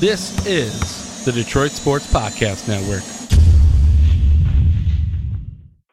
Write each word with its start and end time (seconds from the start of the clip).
This 0.00 0.46
is 0.46 1.24
the 1.24 1.32
Detroit 1.32 1.72
Sports 1.72 2.06
Podcast 2.06 2.68
Network. 2.68 3.02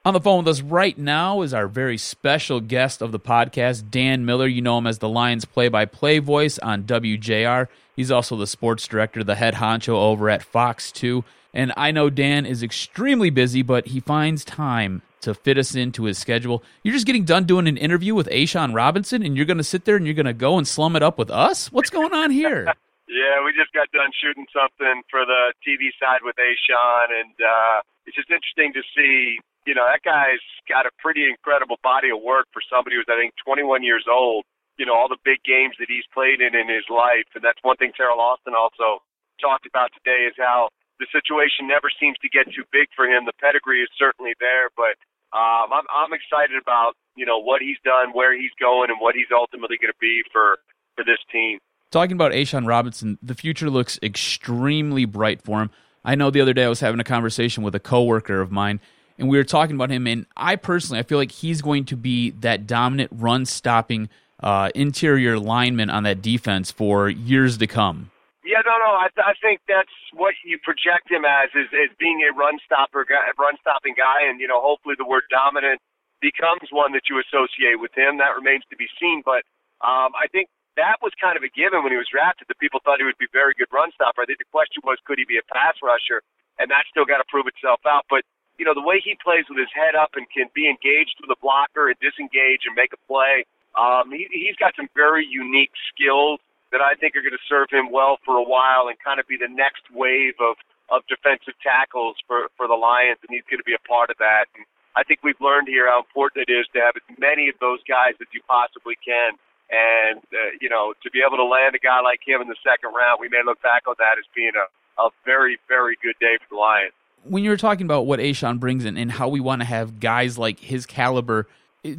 On 0.05 0.13
the 0.13 0.21
phone 0.21 0.43
with 0.43 0.47
us 0.47 0.61
right 0.61 0.95
now 0.95 1.41
is 1.41 1.55
our 1.55 1.67
very 1.67 1.97
special 1.97 2.59
guest 2.59 3.01
of 3.01 3.11
the 3.11 3.19
podcast, 3.19 3.89
Dan 3.89 4.23
Miller. 4.23 4.45
You 4.45 4.61
know 4.61 4.77
him 4.77 4.85
as 4.85 4.99
the 4.99 5.09
Lions 5.09 5.45
play 5.45 5.69
by 5.69 5.85
play 5.85 6.19
voice 6.19 6.59
on 6.59 6.83
WJR. 6.83 7.67
He's 7.95 8.11
also 8.11 8.37
the 8.37 8.45
sports 8.45 8.87
director, 8.87 9.23
the 9.23 9.33
head 9.33 9.55
honcho 9.55 9.95
over 9.95 10.29
at 10.29 10.43
Fox 10.43 10.91
2. 10.91 11.23
And 11.55 11.73
I 11.75 11.89
know 11.89 12.11
Dan 12.11 12.45
is 12.45 12.61
extremely 12.61 13.31
busy, 13.31 13.63
but 13.63 13.87
he 13.87 14.01
finds 14.01 14.45
time 14.45 15.01
to 15.21 15.33
fit 15.33 15.57
us 15.57 15.73
into 15.73 16.03
his 16.03 16.19
schedule. 16.19 16.61
You're 16.83 16.93
just 16.93 17.07
getting 17.07 17.25
done 17.25 17.45
doing 17.45 17.67
an 17.67 17.77
interview 17.77 18.13
with 18.13 18.27
A'Shawn 18.27 18.75
Robinson, 18.75 19.23
and 19.23 19.35
you're 19.35 19.47
going 19.47 19.57
to 19.57 19.63
sit 19.63 19.85
there 19.85 19.95
and 19.95 20.05
you're 20.05 20.13
going 20.13 20.27
to 20.27 20.33
go 20.33 20.59
and 20.59 20.67
slum 20.67 20.95
it 20.95 21.01
up 21.01 21.17
with 21.17 21.31
us? 21.31 21.71
What's 21.71 21.89
going 21.89 22.13
on 22.13 22.29
here? 22.29 22.71
Yeah, 23.15 23.39
we 23.47 23.55
just 23.55 23.71
got 23.71 23.87
done 23.95 24.11
shooting 24.19 24.43
something 24.51 24.99
for 25.07 25.23
the 25.23 25.55
TV 25.63 25.87
side 25.95 26.19
with 26.27 26.35
A'Shawn, 26.35 27.15
and 27.15 27.31
uh, 27.39 27.79
it's 28.03 28.19
just 28.19 28.27
interesting 28.27 28.75
to 28.75 28.83
see. 28.91 29.39
You 29.63 29.71
know, 29.71 29.87
that 29.87 30.03
guy's 30.03 30.43
got 30.67 30.83
a 30.83 30.91
pretty 30.99 31.23
incredible 31.23 31.79
body 31.79 32.11
of 32.11 32.19
work 32.19 32.51
for 32.51 32.59
somebody 32.67 32.99
who's 32.99 33.07
I 33.07 33.15
think 33.15 33.31
21 33.39 33.87
years 33.87 34.03
old. 34.11 34.43
You 34.75 34.83
know, 34.83 34.91
all 34.91 35.07
the 35.07 35.23
big 35.23 35.39
games 35.47 35.79
that 35.79 35.87
he's 35.87 36.03
played 36.11 36.43
in 36.43 36.59
in 36.59 36.67
his 36.67 36.83
life, 36.91 37.23
and 37.39 37.39
that's 37.39 37.57
one 37.63 37.79
thing 37.79 37.95
Teryl 37.95 38.19
Austin 38.19 38.51
also 38.51 38.99
talked 39.39 39.63
about 39.63 39.95
today 39.95 40.27
is 40.27 40.35
how 40.35 40.67
the 40.99 41.07
situation 41.15 41.71
never 41.71 41.87
seems 41.95 42.19
to 42.19 42.27
get 42.27 42.51
too 42.51 42.67
big 42.75 42.91
for 42.99 43.07
him. 43.07 43.23
The 43.23 43.39
pedigree 43.39 43.79
is 43.79 43.91
certainly 43.95 44.35
there, 44.43 44.67
but 44.75 44.99
um, 45.31 45.71
I'm 45.71 45.87
I'm 45.87 46.11
excited 46.11 46.59
about 46.59 46.99
you 47.15 47.23
know 47.23 47.39
what 47.39 47.63
he's 47.63 47.79
done, 47.87 48.11
where 48.11 48.35
he's 48.35 48.51
going, 48.59 48.91
and 48.91 48.99
what 48.99 49.15
he's 49.15 49.31
ultimately 49.31 49.79
going 49.79 49.95
to 49.95 50.03
be 50.03 50.19
for 50.35 50.59
for 50.99 51.07
this 51.07 51.23
team 51.31 51.63
talking 51.95 52.11
about 52.11 52.33
A'Shawn 52.33 52.67
Robinson, 52.67 53.17
the 53.23 53.33
future 53.33 53.69
looks 53.69 53.97
extremely 54.03 55.05
bright 55.05 55.41
for 55.41 55.61
him. 55.61 55.71
I 56.03 56.15
know 56.15 56.29
the 56.29 56.41
other 56.41 56.51
day 56.51 56.65
I 56.65 56.67
was 56.67 56.81
having 56.81 56.99
a 56.99 57.05
conversation 57.05 57.63
with 57.63 57.73
a 57.73 57.79
coworker 57.79 58.41
of 58.41 58.51
mine, 58.51 58.81
and 59.17 59.29
we 59.29 59.37
were 59.37 59.45
talking 59.45 59.77
about 59.77 59.91
him. 59.91 60.05
And 60.05 60.25
I 60.35 60.57
personally, 60.57 60.99
I 60.99 61.03
feel 61.03 61.17
like 61.17 61.31
he's 61.31 61.61
going 61.61 61.85
to 61.85 61.95
be 61.95 62.31
that 62.43 62.67
dominant 62.67 63.11
run 63.15 63.45
stopping 63.45 64.09
uh, 64.43 64.71
interior 64.75 65.39
lineman 65.39 65.89
on 65.89 66.03
that 66.03 66.21
defense 66.21 66.69
for 66.69 67.07
years 67.07 67.57
to 67.59 67.65
come. 67.65 68.11
Yeah, 68.43 68.59
no, 68.65 68.75
no. 68.75 68.91
I, 68.99 69.07
th- 69.15 69.25
I 69.25 69.33
think 69.39 69.61
that's 69.65 69.95
what 70.11 70.35
you 70.43 70.59
project 70.67 71.09
him 71.09 71.23
as 71.23 71.47
is, 71.55 71.71
is 71.71 71.95
being 71.97 72.27
a 72.27 72.35
run 72.35 72.59
stopper, 72.65 73.07
run 73.39 73.55
stopping 73.61 73.95
guy, 73.95 74.27
and 74.27 74.41
you 74.41 74.49
know, 74.49 74.59
hopefully 74.59 74.95
the 74.97 75.07
word 75.07 75.23
dominant 75.31 75.79
becomes 76.19 76.67
one 76.71 76.91
that 76.91 77.07
you 77.09 77.23
associate 77.23 77.79
with 77.79 77.95
him. 77.95 78.17
That 78.17 78.35
remains 78.35 78.63
to 78.69 78.75
be 78.75 78.87
seen. 78.99 79.23
But 79.23 79.47
um, 79.79 80.11
I 80.11 80.27
think 80.29 80.49
that 80.85 81.01
was 81.01 81.09
kind 81.17 81.33
of 81.33 81.41
a 81.41 81.49
given 81.49 81.81
when 81.81 81.89
he 81.89 81.97
was 81.97 82.05
drafted. 82.05 82.45
The 82.45 82.61
people 82.61 82.77
thought 82.85 83.01
he 83.01 83.07
would 83.09 83.17
be 83.17 83.25
a 83.25 83.33
very 83.33 83.57
good 83.57 83.73
run 83.73 83.89
stopper. 83.97 84.21
I 84.21 84.29
think 84.29 84.37
the 84.37 84.53
question 84.53 84.85
was, 84.85 85.01
could 85.01 85.17
he 85.17 85.25
be 85.25 85.41
a 85.41 85.45
pass 85.49 85.73
rusher? 85.81 86.21
And 86.61 86.69
that's 86.69 86.85
still 86.93 87.09
got 87.09 87.17
to 87.17 87.27
prove 87.27 87.49
itself 87.49 87.81
out. 87.89 88.05
But 88.05 88.21
you 88.61 88.63
know, 88.63 88.77
the 88.77 88.85
way 88.85 89.01
he 89.01 89.17
plays 89.19 89.49
with 89.49 89.57
his 89.57 89.73
head 89.73 89.97
up 89.97 90.13
and 90.13 90.29
can 90.29 90.47
be 90.53 90.69
engaged 90.69 91.17
with 91.19 91.33
a 91.33 91.39
blocker 91.41 91.89
and 91.89 91.97
disengage 91.99 92.63
and 92.63 92.77
make 92.77 92.93
a 92.95 93.01
play, 93.03 93.43
um, 93.75 94.13
he, 94.13 94.29
he's 94.31 94.55
got 94.55 94.71
some 94.79 94.87
very 94.95 95.27
unique 95.27 95.75
skills 95.91 96.39
that 96.71 96.79
I 96.79 96.95
think 96.95 97.19
are 97.19 97.25
going 97.25 97.35
to 97.35 97.47
serve 97.51 97.67
him 97.67 97.91
well 97.91 98.15
for 98.23 98.37
a 98.39 98.45
while 98.45 98.87
and 98.87 98.95
kind 99.01 99.19
of 99.19 99.27
be 99.27 99.35
the 99.35 99.49
next 99.49 99.89
wave 99.89 100.37
of 100.39 100.55
of 100.93 101.01
defensive 101.09 101.57
tackles 101.65 102.13
for 102.29 102.53
for 102.55 102.69
the 102.69 102.77
Lions, 102.77 103.17
and 103.25 103.33
he's 103.33 103.47
going 103.49 103.59
to 103.59 103.67
be 103.67 103.75
a 103.75 103.83
part 103.89 104.13
of 104.13 104.21
that. 104.21 104.45
And 104.53 104.69
I 104.93 105.01
think 105.01 105.25
we've 105.25 105.39
learned 105.41 105.67
here 105.67 105.89
how 105.89 106.05
important 106.05 106.45
it 106.45 106.51
is 106.53 106.69
to 106.77 106.79
have 106.79 106.93
as 106.95 107.03
many 107.17 107.49
of 107.49 107.57
those 107.57 107.81
guys 107.89 108.13
as 108.21 108.29
you 108.31 108.39
possibly 108.45 108.95
can 109.01 109.35
and, 109.69 110.19
uh, 110.19 110.51
you 110.61 110.69
know, 110.69 110.93
to 111.03 111.11
be 111.11 111.19
able 111.25 111.37
to 111.37 111.45
land 111.45 111.75
a 111.75 111.79
guy 111.79 112.01
like 112.01 112.19
him 112.25 112.41
in 112.41 112.47
the 112.47 112.55
second 112.63 112.93
round, 112.93 113.19
we 113.19 113.29
may 113.29 113.41
look 113.45 113.61
back 113.61 113.83
on 113.87 113.95
that 113.99 114.17
as 114.17 114.25
being 114.35 114.51
a, 114.55 115.01
a 115.01 115.09
very, 115.25 115.57
very 115.67 115.97
good 116.01 116.15
day 116.19 116.37
for 116.39 116.55
the 116.55 116.59
Lions. 116.59 116.93
When 117.23 117.43
you 117.43 117.49
were 117.49 117.57
talking 117.57 117.85
about 117.85 118.05
what 118.05 118.19
A'Shawn 118.19 118.59
brings 118.59 118.85
in 118.85 118.97
and 118.97 119.11
how 119.11 119.27
we 119.27 119.39
want 119.39 119.61
to 119.61 119.65
have 119.65 119.99
guys 119.99 120.37
like 120.37 120.59
his 120.59 120.85
caliber 120.85 121.47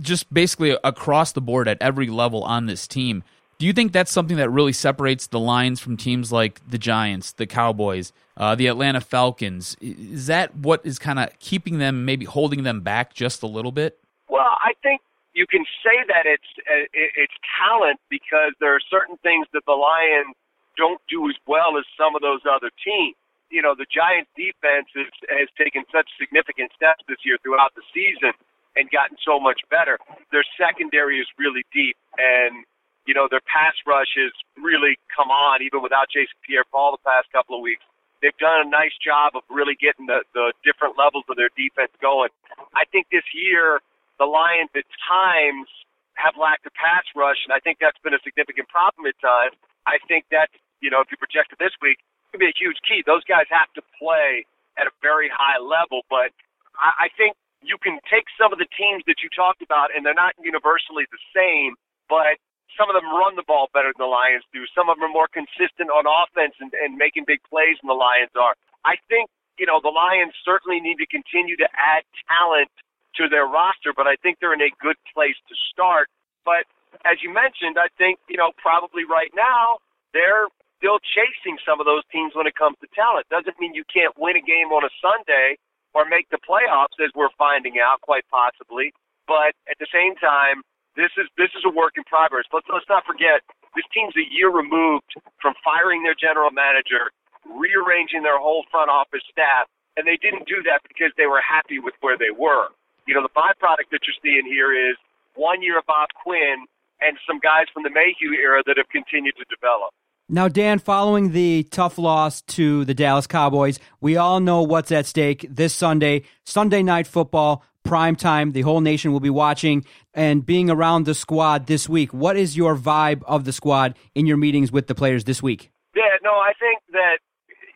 just 0.01 0.33
basically 0.33 0.77
across 0.85 1.33
the 1.33 1.41
board 1.41 1.69
at 1.69 1.79
every 1.81 2.09
level 2.09 2.45
on 2.45 2.67
this 2.67 2.87
team, 2.87 3.25
do 3.59 3.67
you 3.67 3.73
think 3.73 3.93
that's 3.93 4.13
something 4.13 4.37
that 4.37 4.51
really 4.51 4.73
separates 4.73 5.29
the 5.29 5.41
Lions 5.41 5.81
from 5.81 5.97
teams 5.97 6.31
like 6.31 6.61
the 6.69 6.79
Giants, 6.79 7.33
the 7.33 7.47
Cowboys, 7.47 8.13
uh, 8.37 8.55
the 8.55 8.67
Atlanta 8.67 9.01
Falcons? 9.01 9.77
Is 9.81 10.27
that 10.27 10.55
what 10.55 10.85
is 10.85 10.99
kind 10.99 11.19
of 11.19 11.31
keeping 11.39 11.79
them, 11.79 12.05
maybe 12.05 12.27
holding 12.27 12.65
them 12.65 12.83
back 12.83 13.15
just 13.15 13.43
a 13.43 13.47
little 13.47 13.73
bit? 13.73 13.99
Well, 14.29 14.45
I 14.61 14.75
think 14.83 15.01
you 15.37 15.45
can 15.45 15.69
say 15.85 16.01
that 16.09 16.25
it's 16.25 16.51
uh, 16.65 16.89
it's 16.97 17.37
talent 17.61 18.01
because 18.09 18.57
there 18.59 18.73
are 18.73 18.81
certain 18.89 19.21
things 19.21 19.45
that 19.53 19.69
the 19.69 19.77
Lions 19.77 20.33
don't 20.81 21.01
do 21.13 21.29
as 21.29 21.37
well 21.45 21.77
as 21.77 21.85
some 21.93 22.17
of 22.17 22.25
those 22.25 22.41
other 22.49 22.73
teams. 22.81 23.15
You 23.53 23.61
know, 23.61 23.77
the 23.77 23.87
Giants 23.87 24.33
defense 24.35 24.89
is, 24.97 25.13
has 25.29 25.47
taken 25.55 25.85
such 25.93 26.09
significant 26.19 26.73
steps 26.73 27.05
this 27.07 27.21
year 27.23 27.37
throughout 27.45 27.77
the 27.77 27.85
season 27.93 28.33
and 28.75 28.89
gotten 28.91 29.17
so 29.23 29.39
much 29.39 29.61
better. 29.71 30.01
Their 30.33 30.45
secondary 30.57 31.21
is 31.21 31.29
really 31.39 31.63
deep 31.71 31.95
and 32.17 32.65
you 33.07 33.15
know, 33.15 33.31
their 33.31 33.45
pass 33.47 33.79
rush 33.87 34.19
has 34.19 34.35
really 34.59 34.99
come 35.15 35.31
on 35.31 35.63
even 35.63 35.79
without 35.79 36.11
Jason 36.11 36.35
Pierre 36.43 36.67
Paul 36.67 36.99
the 36.99 37.05
past 37.07 37.31
couple 37.31 37.55
of 37.55 37.63
weeks. 37.63 37.87
They've 38.19 38.37
done 38.43 38.67
a 38.67 38.69
nice 38.69 38.97
job 38.99 39.39
of 39.39 39.47
really 39.47 39.79
getting 39.79 40.11
the, 40.11 40.27
the 40.35 40.51
different 40.67 40.99
levels 40.99 41.23
of 41.31 41.39
their 41.39 41.53
defense 41.55 41.95
going. 42.03 42.35
I 42.75 42.83
think 42.91 43.07
this 43.15 43.25
year 43.31 43.79
the 44.19 44.29
Lions 44.29 44.73
at 44.73 44.89
times 45.05 45.69
have 46.17 46.35
lacked 46.41 46.65
a 46.65 46.73
pass 46.73 47.05
rush, 47.13 47.45
and 47.45 47.53
I 47.53 47.61
think 47.61 47.77
that's 47.77 48.01
been 48.01 48.17
a 48.17 48.23
significant 48.25 48.69
problem 48.73 49.05
at 49.05 49.17
times. 49.21 49.53
I 49.85 50.01
think 50.09 50.25
that, 50.33 50.49
you 50.81 50.89
know, 50.89 51.05
if 51.05 51.13
you 51.13 51.21
project 51.21 51.53
it 51.53 51.61
this 51.61 51.77
week, 51.85 52.01
it 52.01 52.27
could 52.33 52.41
be 52.41 52.49
a 52.49 52.57
huge 52.57 52.81
key. 52.89 53.05
Those 53.05 53.25
guys 53.29 53.45
have 53.53 53.69
to 53.77 53.83
play 54.01 54.49
at 54.81 54.89
a 54.89 54.95
very 55.05 55.29
high 55.29 55.61
level, 55.61 56.09
but 56.09 56.33
I, 56.81 57.07
I 57.07 57.09
think 57.21 57.37
you 57.61 57.77
can 57.77 58.01
take 58.09 58.25
some 58.41 58.53
of 58.53 58.59
the 58.59 58.69
teams 58.77 59.05
that 59.05 59.21
you 59.21 59.29
talked 59.29 59.61
about, 59.61 59.93
and 59.93 60.05
they're 60.05 60.17
not 60.17 60.33
universally 60.41 61.05
the 61.13 61.23
same, 61.37 61.77
but 62.09 62.41
some 62.81 62.89
of 62.89 62.97
them 62.97 63.09
run 63.13 63.37
the 63.37 63.45
ball 63.45 63.69
better 63.77 63.93
than 63.93 64.01
the 64.01 64.09
Lions 64.09 64.45
do. 64.53 64.65
Some 64.73 64.89
of 64.89 64.97
them 64.97 65.09
are 65.09 65.13
more 65.13 65.29
consistent 65.29 65.93
on 65.93 66.09
offense 66.09 66.57
and, 66.61 66.73
and 66.77 66.97
making 66.97 67.29
big 67.29 67.45
plays 67.45 67.77
than 67.81 67.89
the 67.93 67.97
Lions 67.97 68.33
are. 68.37 68.57
I 68.89 68.97
think, 69.09 69.29
you 69.61 69.65
know, 69.69 69.81
the 69.85 69.93
Lions 69.93 70.33
certainly 70.45 70.81
need 70.81 70.97
to 71.01 71.09
continue 71.13 71.61
to 71.61 71.69
add 71.77 72.09
talent– 72.25 72.73
to 73.19 73.29
their 73.29 73.47
roster, 73.47 73.93
but 73.97 74.07
I 74.07 74.17
think 74.21 74.39
they're 74.41 74.55
in 74.55 74.63
a 74.63 74.73
good 74.81 74.97
place 75.15 75.37
to 75.49 75.55
start. 75.73 76.09
But 76.45 76.69
as 77.05 77.21
you 77.21 77.33
mentioned, 77.33 77.77
I 77.77 77.89
think, 77.99 78.21
you 78.29 78.37
know, 78.37 78.53
probably 78.61 79.05
right 79.05 79.33
now 79.35 79.79
they're 80.13 80.49
still 80.79 81.01
chasing 81.03 81.57
some 81.65 81.81
of 81.81 81.87
those 81.89 82.05
teams 82.13 82.33
when 82.37 82.47
it 82.47 82.55
comes 82.55 82.77
to 82.81 82.89
talent. 82.95 83.27
Doesn't 83.29 83.57
mean 83.59 83.75
you 83.75 83.85
can't 83.89 84.13
win 84.17 84.37
a 84.37 84.45
game 84.45 84.73
on 84.73 84.85
a 84.85 84.93
Sunday 85.01 85.57
or 85.93 86.05
make 86.05 86.29
the 86.29 86.41
playoffs 86.41 86.97
as 87.01 87.11
we're 87.17 87.33
finding 87.37 87.81
out 87.81 88.01
quite 88.05 88.25
possibly. 88.29 88.93
But 89.27 89.57
at 89.67 89.81
the 89.81 89.89
same 89.91 90.15
time, 90.17 90.63
this 90.95 91.13
is 91.21 91.29
this 91.37 91.53
is 91.53 91.65
a 91.67 91.73
work 91.73 91.97
in 91.97 92.05
progress. 92.05 92.45
Let's 92.53 92.69
let's 92.73 92.89
not 92.89 93.05
forget 93.05 93.45
this 93.75 93.85
team's 93.93 94.17
a 94.17 94.25
year 94.33 94.49
removed 94.49 95.13
from 95.43 95.53
firing 95.61 96.01
their 96.05 96.17
general 96.17 96.49
manager, 96.49 97.13
rearranging 97.45 98.23
their 98.23 98.41
whole 98.41 98.65
front 98.71 98.89
office 98.89 99.25
staff, 99.29 99.69
and 99.97 100.07
they 100.07 100.17
didn't 100.17 100.49
do 100.49 100.65
that 100.65 100.81
because 100.89 101.13
they 101.21 101.27
were 101.27 101.43
happy 101.45 101.81
with 101.81 101.93
where 102.01 102.17
they 102.17 102.33
were 102.33 102.73
you 103.07 103.15
know, 103.15 103.23
the 103.23 103.35
byproduct 103.37 103.91
that 103.93 104.01
you're 104.07 104.21
seeing 104.23 104.47
here 104.47 104.73
is 104.73 104.97
one 105.35 105.63
year 105.63 105.79
of 105.79 105.87
Bob 105.87 106.09
Quinn 106.23 106.67
and 107.01 107.17
some 107.27 107.39
guys 107.39 107.67
from 107.73 107.83
the 107.83 107.91
Mayhew 107.91 108.33
era 108.41 108.63
that 108.67 108.77
have 108.77 108.89
continued 108.89 109.35
to 109.37 109.45
develop. 109.55 109.93
Now, 110.29 110.49
Dan, 110.49 110.81
following 110.81 111.31
the 111.31 111.63
tough 111.71 111.99
loss 111.99 112.43
to 112.43 112.85
the 112.85 112.95
Dallas 112.95 113.29
Cowboys, 113.29 113.79
we 114.01 114.17
all 114.17 114.41
know 114.41 114.63
what's 114.63 114.91
at 114.91 115.07
stake 115.07 115.47
this 115.49 115.73
Sunday, 115.73 116.25
Sunday 116.45 116.83
night 116.83 117.07
football, 117.07 117.63
prime 117.85 118.17
time. 118.17 118.51
The 118.51 118.63
whole 118.63 118.81
nation 118.81 119.13
will 119.13 119.21
be 119.21 119.31
watching 119.31 119.85
and 120.15 120.45
being 120.45 120.69
around 120.69 121.07
the 121.07 121.15
squad 121.15 121.67
this 121.67 121.89
week. 121.89 122.13
What 122.13 122.37
is 122.37 122.57
your 122.57 122.77
vibe 122.77 123.23
of 123.25 123.45
the 123.45 123.53
squad 123.53 123.97
in 124.17 124.27
your 124.27 124.37
meetings 124.37 124.73
with 124.73 124.89
the 124.89 124.97
players 124.97 125.25
this 125.25 125.41
week? 125.41 125.71
Yeah, 125.95 126.03
no, 126.25 126.31
I 126.33 126.53
think 126.59 126.81
that, 126.93 127.19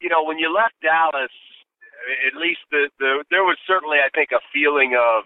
you 0.01 0.09
know, 0.09 0.25
when 0.25 0.39
you 0.39 0.53
left 0.53 0.75
Dallas, 0.83 1.31
at 2.27 2.35
least 2.37 2.65
the, 2.71 2.89
the 2.99 3.25
there 3.31 3.45
was 3.45 3.57
certainly 3.67 3.99
I 4.01 4.09
think 4.13 4.33
a 4.33 4.43
feeling 4.53 4.97
of 4.97 5.25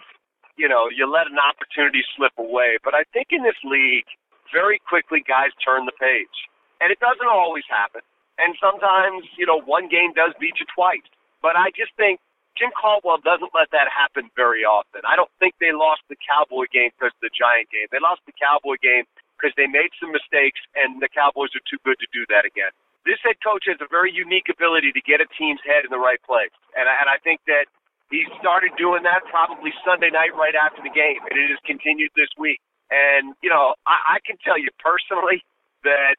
you 0.56 0.68
know 0.68 0.90
you 0.90 1.06
let 1.06 1.30
an 1.30 1.38
opportunity 1.38 2.02
slip 2.16 2.34
away, 2.38 2.78
but 2.82 2.94
I 2.94 3.04
think 3.12 3.30
in 3.30 3.42
this 3.42 3.58
league 3.64 4.08
very 4.52 4.78
quickly 4.86 5.22
guys 5.24 5.50
turn 5.62 5.86
the 5.86 5.96
page, 5.98 6.48
and 6.80 6.90
it 6.90 6.98
doesn't 7.00 7.30
always 7.30 7.64
happen, 7.70 8.02
and 8.38 8.54
sometimes 8.58 9.26
you 9.38 9.46
know 9.46 9.60
one 9.62 9.88
game 9.88 10.12
does 10.14 10.34
beat 10.38 10.58
you 10.58 10.66
twice, 10.74 11.06
but 11.42 11.56
I 11.56 11.70
just 11.74 11.94
think 11.96 12.20
Jim 12.54 12.70
Caldwell 12.74 13.18
doesn't 13.18 13.50
let 13.50 13.70
that 13.74 13.90
happen 13.90 14.30
very 14.38 14.62
often. 14.62 15.02
I 15.02 15.18
don't 15.18 15.32
think 15.42 15.58
they 15.58 15.74
lost 15.74 16.06
the 16.06 16.18
Cowboy 16.22 16.70
game 16.70 16.94
because 16.94 17.10
of 17.18 17.22
the 17.26 17.34
Giant 17.34 17.66
game. 17.74 17.90
They 17.90 17.98
lost 17.98 18.22
the 18.30 18.36
Cowboy 18.38 18.78
game 18.78 19.10
because 19.34 19.50
they 19.58 19.66
made 19.66 19.90
some 19.98 20.14
mistakes, 20.14 20.62
and 20.78 21.02
the 21.02 21.10
Cowboys 21.10 21.50
are 21.58 21.66
too 21.66 21.82
good 21.82 21.98
to 21.98 22.06
do 22.14 22.22
that 22.30 22.46
again 22.46 22.70
this 23.04 23.20
head 23.22 23.36
coach 23.44 23.64
has 23.68 23.78
a 23.80 23.88
very 23.88 24.12
unique 24.12 24.48
ability 24.48 24.92
to 24.92 25.02
get 25.04 25.20
a 25.20 25.28
team's 25.36 25.60
head 25.64 25.84
in 25.84 25.90
the 25.92 26.00
right 26.00 26.20
place, 26.24 26.52
and 26.76 26.88
I, 26.88 26.94
and 27.04 27.08
I 27.08 27.20
think 27.20 27.40
that 27.46 27.68
he 28.10 28.24
started 28.40 28.72
doing 28.76 29.02
that 29.04 29.24
probably 29.28 29.72
Sunday 29.84 30.10
night 30.12 30.36
right 30.36 30.54
after 30.56 30.80
the 30.84 30.92
game, 30.92 31.20
and 31.24 31.34
it 31.36 31.48
has 31.50 31.60
continued 31.64 32.12
this 32.16 32.30
week. 32.38 32.60
And 32.92 33.34
you 33.42 33.48
know, 33.48 33.74
I, 33.88 34.16
I 34.16 34.24
can 34.24 34.36
tell 34.44 34.56
you 34.60 34.68
personally 34.80 35.44
that 35.84 36.16